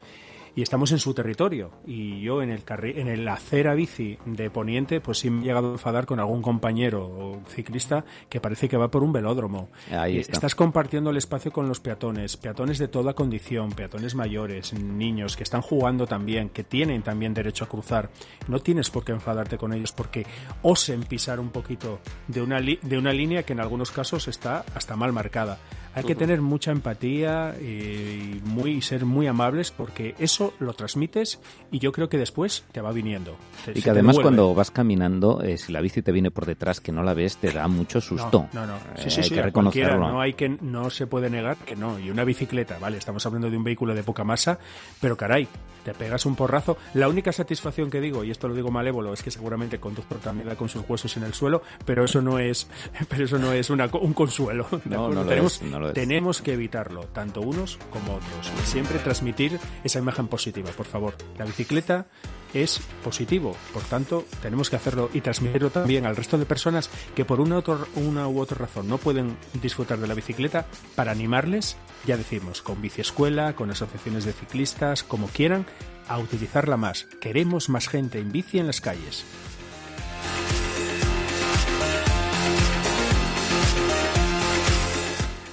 y 0.55 0.61
estamos 0.61 0.91
en 0.91 0.99
su 0.99 1.13
territorio. 1.13 1.71
Y 1.85 2.21
yo 2.21 2.41
en 2.41 2.49
el 2.49 2.65
carri- 2.65 2.97
en 2.97 3.07
el 3.07 3.27
acera 3.27 3.73
bici 3.73 4.17
de 4.25 4.49
Poniente, 4.49 4.99
pues 5.01 5.19
sí 5.19 5.29
me 5.29 5.41
he 5.41 5.45
llegado 5.45 5.69
a 5.69 5.71
enfadar 5.73 6.05
con 6.05 6.19
algún 6.19 6.41
compañero 6.41 7.05
o 7.05 7.41
ciclista 7.47 8.03
que 8.29 8.41
parece 8.41 8.67
que 8.67 8.77
va 8.77 8.89
por 8.91 9.03
un 9.03 9.13
velódromo. 9.13 9.69
Ahí 9.91 10.17
Eh, 10.17 10.21
está. 10.21 10.33
Estás 10.33 10.55
compartiendo 10.55 11.09
el 11.09 11.17
espacio 11.17 11.51
con 11.51 11.67
los 11.67 11.79
peatones, 11.79 12.35
peatones 12.37 12.77
de 12.79 12.87
toda 12.87 13.13
condición, 13.13 13.71
peatones 13.71 14.15
mayores, 14.15 14.73
niños 14.73 15.37
que 15.37 15.43
están 15.43 15.61
jugando 15.61 16.07
también, 16.07 16.49
que 16.49 16.63
tienen 16.63 17.01
también 17.01 17.33
derecho 17.33 17.63
a 17.65 17.69
cruzar. 17.69 18.09
No 18.47 18.59
tienes 18.59 18.89
por 18.89 19.03
qué 19.05 19.11
enfadarte 19.13 19.57
con 19.57 19.73
ellos 19.73 19.91
porque 19.93 20.25
osen 20.61 21.03
pisar 21.03 21.39
un 21.39 21.49
poquito 21.49 21.99
de 22.27 22.41
una, 22.41 22.59
li- 22.59 22.79
de 22.81 22.97
una 22.97 23.13
línea 23.13 23.43
que 23.43 23.53
en 23.53 23.59
algunos 23.61 23.91
casos 23.91 24.27
está 24.27 24.65
hasta 24.75 24.95
mal 24.95 25.13
marcada. 25.13 25.59
Hay 25.93 26.04
que 26.04 26.15
tener 26.15 26.41
mucha 26.41 26.71
empatía 26.71 27.54
eh, 27.60 28.38
y 28.38 28.49
muy, 28.49 28.71
y 28.71 28.82
ser 28.82 29.06
muy 29.06 29.27
amables 29.27 29.71
porque 29.71 30.15
eso 30.19 30.54
lo 30.60 30.73
transmites 30.73 31.39
y 31.71 31.80
yo 31.80 31.91
creo 31.91 32.10
que 32.10 32.17
después 32.17 32.63
te 32.71 32.82
va 32.82 32.91
viniendo. 32.91 33.36
Y 33.73 33.82
que 33.82 33.89
además 33.89 34.17
cuando 34.19 34.54
vas 34.54 34.71
caminando, 34.71 35.41
eh, 35.41 35.58
si 35.58 35.71
la 35.71 35.82
bici 35.82 36.01
te 36.01 36.12
viene 36.12 36.32
por 36.32 36.45
detrás 36.45 36.80
que 36.80 36.91
no 36.91 37.04
la 37.04 37.13
ves, 37.13 37.38
te 37.38 37.51
da 37.51 37.67
mucho 37.67 37.99
susto. 37.99 38.47
No, 38.54 38.65
no, 38.65 38.73
no. 38.73 38.80
Sí, 38.95 39.10
Eh, 39.10 39.13
hay 39.17 39.23
sí, 39.23 39.36
que 39.36 39.41
reconocerlo. 39.41 40.12
No 40.12 40.21
hay 40.21 40.34
que, 40.34 40.49
no 40.49 40.89
se 40.89 41.08
puede 41.08 41.30
negar 41.30 41.58
que 41.58 41.75
no. 41.75 41.99
Y 41.99 42.10
una 42.10 42.23
bicicleta, 42.23 42.80
vale, 42.80 42.97
estamos 42.97 43.25
hablando 43.25 43.49
de 43.49 43.58
un 43.58 43.63
vehículo 43.63 43.93
de 43.93 44.04
poca 44.04 44.23
masa, 44.23 44.60
pero 44.99 45.17
caray, 45.17 45.47
te 45.84 45.93
pegas 45.93 46.25
un 46.25 46.36
porrazo. 46.36 46.77
La 46.93 47.08
única 47.08 47.32
satisfacción 47.32 47.89
que 47.89 47.99
digo, 47.99 48.23
y 48.23 48.32
esto 48.32 48.47
lo 48.47 48.56
digo 48.56 48.71
malévolo, 48.71 49.13
es 49.13 49.23
que 49.23 49.32
seguramente 49.32 49.77
el 49.77 49.82
conductor 49.82 50.19
también 50.19 50.47
da 50.47 50.56
con 50.56 50.69
sus 50.69 50.88
huesos 50.88 51.15
en 51.17 51.23
el 51.23 51.34
suelo, 51.34 51.62
pero 51.86 52.06
eso 52.06 52.21
no 52.21 52.39
es, 52.39 52.67
pero 53.10 53.25
eso 53.25 53.38
no 53.38 53.51
es 53.51 53.69
una, 53.69 53.89
un 53.99 54.13
consuelo. 54.13 54.67
¿de 54.71 54.95
No, 54.95 55.10
no 55.10 55.23
lo 55.23 55.25
tenemos, 55.25 55.62
es, 55.62 55.69
no 55.69 55.80
tenemos 55.93 56.41
que 56.41 56.53
evitarlo, 56.53 57.01
tanto 57.07 57.41
unos 57.41 57.77
como 57.91 58.15
otros. 58.15 58.51
Siempre 58.65 58.99
transmitir 58.99 59.59
esa 59.83 59.99
imagen 59.99 60.27
positiva, 60.27 60.69
por 60.71 60.85
favor. 60.85 61.15
La 61.37 61.45
bicicleta 61.45 62.05
es 62.53 62.81
positivo. 63.03 63.55
Por 63.73 63.81
tanto, 63.83 64.25
tenemos 64.41 64.69
que 64.69 64.75
hacerlo 64.75 65.09
y 65.13 65.21
transmitirlo 65.21 65.69
también 65.69 66.05
al 66.05 66.15
resto 66.15 66.37
de 66.37 66.45
personas 66.45 66.89
que 67.15 67.23
por 67.25 67.39
una, 67.39 67.57
otro- 67.57 67.87
una 67.95 68.27
u 68.27 68.39
otra 68.39 68.57
razón 68.57 68.87
no 68.89 68.97
pueden 68.97 69.37
disfrutar 69.61 69.99
de 69.99 70.07
la 70.07 70.13
bicicleta 70.13 70.65
para 70.95 71.11
animarles, 71.11 71.77
ya 72.05 72.17
decimos, 72.17 72.61
con 72.61 72.81
biciescuela, 72.81 73.55
con 73.55 73.71
asociaciones 73.71 74.25
de 74.25 74.33
ciclistas, 74.33 75.03
como 75.03 75.27
quieran, 75.27 75.65
a 76.09 76.17
utilizarla 76.19 76.75
más. 76.75 77.05
Queremos 77.21 77.69
más 77.69 77.87
gente 77.87 78.19
en 78.19 78.31
bici 78.33 78.59
en 78.59 78.67
las 78.67 78.81
calles. 78.81 79.23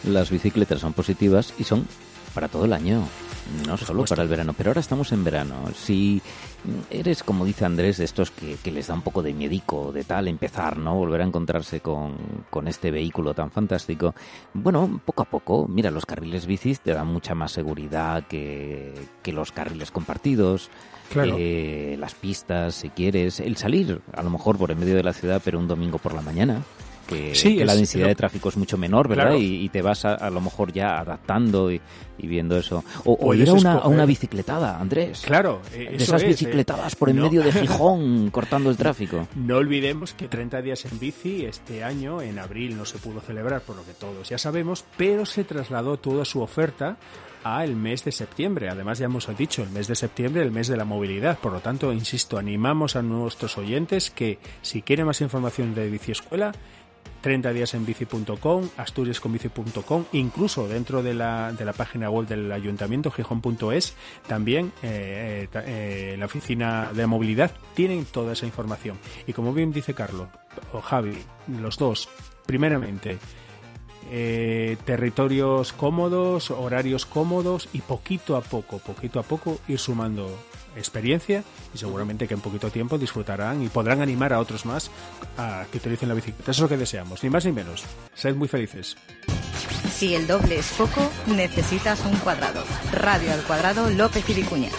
Las 0.08 0.30
bicicletas 0.30 0.80
son 0.80 0.94
positivas 0.94 1.52
y 1.58 1.64
son 1.64 1.86
para 2.34 2.48
todo 2.48 2.64
el 2.64 2.72
año, 2.72 3.02
no 3.66 3.76
solo 3.76 3.86
supuesto. 3.86 4.14
para 4.14 4.22
el 4.22 4.28
verano. 4.28 4.54
Pero 4.56 4.70
ahora 4.70 4.80
estamos 4.80 5.12
en 5.12 5.22
verano. 5.22 5.54
Si 5.74 6.22
eres, 6.90 7.22
como 7.22 7.44
dice 7.44 7.64
Andrés, 7.64 7.98
de 7.98 8.04
estos 8.04 8.30
que, 8.30 8.56
que 8.56 8.70
les 8.70 8.86
da 8.86 8.94
un 8.94 9.02
poco 9.02 9.22
de 9.22 9.34
miedico, 9.34 9.92
de 9.92 10.04
tal, 10.04 10.28
empezar, 10.28 10.78
¿no? 10.78 10.94
Volver 10.94 11.20
a 11.20 11.24
encontrarse 11.24 11.80
con, 11.80 12.16
con 12.48 12.68
este 12.68 12.90
vehículo 12.90 13.34
tan 13.34 13.50
fantástico. 13.50 14.14
Bueno, 14.54 15.00
poco 15.04 15.22
a 15.22 15.26
poco, 15.26 15.66
mira, 15.68 15.90
los 15.90 16.06
carriles 16.06 16.46
bicis 16.46 16.80
te 16.80 16.94
dan 16.94 17.08
mucha 17.08 17.34
más 17.34 17.52
seguridad 17.52 18.26
que, 18.26 18.94
que 19.22 19.32
los 19.32 19.52
carriles 19.52 19.90
compartidos. 19.90 20.70
Claro. 21.10 21.36
Eh, 21.38 21.96
las 21.98 22.14
pistas, 22.14 22.74
si 22.74 22.90
quieres, 22.90 23.40
el 23.40 23.56
salir, 23.56 24.00
a 24.12 24.22
lo 24.22 24.30
mejor 24.30 24.58
por 24.58 24.70
en 24.70 24.78
medio 24.78 24.94
de 24.94 25.02
la 25.02 25.12
ciudad, 25.12 25.40
pero 25.44 25.58
un 25.58 25.66
domingo 25.66 25.98
por 25.98 26.12
la 26.12 26.20
mañana, 26.20 26.62
que, 27.08 27.34
Sí, 27.34 27.56
que 27.56 27.64
la 27.64 27.74
densidad 27.74 28.02
lo- 28.04 28.08
de 28.10 28.14
tráfico 28.14 28.48
es 28.50 28.56
mucho 28.56 28.78
menor, 28.78 29.08
¿verdad? 29.08 29.24
Claro. 29.30 29.38
Y, 29.38 29.64
y 29.64 29.68
te 29.70 29.82
vas 29.82 30.04
a, 30.04 30.14
a 30.14 30.30
lo 30.30 30.40
mejor 30.40 30.72
ya 30.72 30.98
adaptando 31.00 31.72
y, 31.72 31.80
y 32.18 32.26
viendo 32.28 32.56
eso. 32.56 32.84
O, 33.04 33.34
ir 33.34 33.48
a 33.48 33.52
una, 33.54 33.72
a 33.74 33.88
una 33.88 34.04
bicicletada, 34.06 34.78
Andrés. 34.78 35.22
Claro, 35.24 35.60
eh, 35.74 35.88
De 35.90 35.96
esas 36.04 36.22
es, 36.22 36.24
eh, 36.24 36.28
bicicletadas 36.28 36.94
por 36.94 37.10
en 37.10 37.16
no- 37.16 37.22
medio 37.24 37.42
de 37.42 37.50
Gijón, 37.60 38.30
cortando 38.30 38.70
el 38.70 38.76
tráfico. 38.76 39.26
No 39.34 39.56
olvidemos 39.56 40.12
que 40.12 40.28
30 40.28 40.62
días 40.62 40.84
en 40.84 40.98
bici 41.00 41.44
este 41.44 41.82
año, 41.82 42.20
en 42.22 42.38
abril, 42.38 42.76
no 42.76 42.84
se 42.84 42.98
pudo 42.98 43.20
celebrar, 43.20 43.62
por 43.62 43.74
lo 43.76 43.84
que 43.84 43.94
todos 43.94 44.28
ya 44.28 44.38
sabemos, 44.38 44.84
pero 44.96 45.24
se 45.26 45.44
trasladó 45.44 45.96
toda 45.96 46.24
su 46.24 46.40
oferta 46.42 46.96
a 47.44 47.64
el 47.64 47.76
mes 47.76 48.04
de 48.04 48.10
septiembre. 48.12 48.68
Además, 48.68 48.98
ya 48.98 49.04
hemos 49.06 49.28
dicho, 49.38 49.62
el 49.62 49.70
mes 49.70 49.86
de 49.86 49.94
septiembre, 49.94 50.42
el 50.42 50.50
mes 50.50 50.66
de 50.66 50.76
la 50.76 50.84
movilidad. 50.84 51.38
Por 51.38 51.52
lo 51.52 51.60
tanto, 51.60 51.92
insisto, 51.92 52.36
animamos 52.36 52.96
a 52.96 53.02
nuestros 53.02 53.56
oyentes 53.58 54.10
que 54.10 54.38
si 54.60 54.82
quieren 54.82 55.06
más 55.06 55.20
información 55.20 55.72
de 55.72 55.88
Biciescuela, 55.88 56.52
30 57.20 57.52
días 57.52 57.74
en 57.74 57.84
bici.com, 57.84 58.68
asturiasconbici.com, 58.76 60.04
incluso 60.12 60.68
dentro 60.68 61.02
de 61.02 61.14
la, 61.14 61.52
de 61.52 61.64
la 61.64 61.72
página 61.72 62.10
web 62.10 62.26
del 62.26 62.50
ayuntamiento, 62.52 63.10
gijón.es, 63.10 63.94
también 64.26 64.72
eh, 64.82 65.48
eh, 65.52 65.62
eh, 65.66 66.16
la 66.18 66.26
oficina 66.26 66.90
de 66.92 67.06
movilidad 67.06 67.50
tienen 67.74 68.04
toda 68.04 68.32
esa 68.32 68.46
información. 68.46 68.98
Y 69.26 69.32
como 69.32 69.52
bien 69.52 69.72
dice 69.72 69.94
Carlos 69.94 70.28
o 70.72 70.80
Javi, 70.80 71.16
los 71.60 71.76
dos, 71.78 72.08
primeramente, 72.46 73.18
territorios 74.84 75.72
cómodos, 75.74 76.50
horarios 76.50 77.04
cómodos 77.04 77.68
y 77.74 77.82
poquito 77.82 78.36
a 78.36 78.40
poco, 78.40 78.78
poquito 78.78 79.20
a 79.20 79.22
poco 79.22 79.58
ir 79.68 79.78
sumando 79.78 80.30
experiencia 80.78 81.44
y 81.74 81.78
seguramente 81.78 82.26
que 82.26 82.34
en 82.34 82.40
poquito 82.40 82.70
tiempo 82.70 82.98
disfrutarán 82.98 83.62
y 83.62 83.68
podrán 83.68 84.00
animar 84.00 84.32
a 84.32 84.40
otros 84.40 84.64
más 84.64 84.90
a 85.36 85.64
que 85.70 85.78
utilicen 85.78 86.08
la 86.08 86.14
bicicleta. 86.14 86.50
Eso 86.50 86.60
es 86.60 86.62
lo 86.62 86.68
que 86.68 86.76
deseamos, 86.76 87.22
ni 87.22 87.30
más 87.30 87.44
ni 87.44 87.52
menos. 87.52 87.84
Sed 88.14 88.34
muy 88.34 88.48
felices. 88.48 88.96
Si 89.92 90.14
el 90.14 90.26
doble 90.26 90.58
es 90.58 90.72
poco, 90.72 91.10
necesitas 91.26 92.04
un 92.04 92.16
cuadrado. 92.18 92.62
Radio 92.92 93.32
al 93.32 93.42
cuadrado 93.42 93.90
López 93.90 94.24
y. 94.28 94.72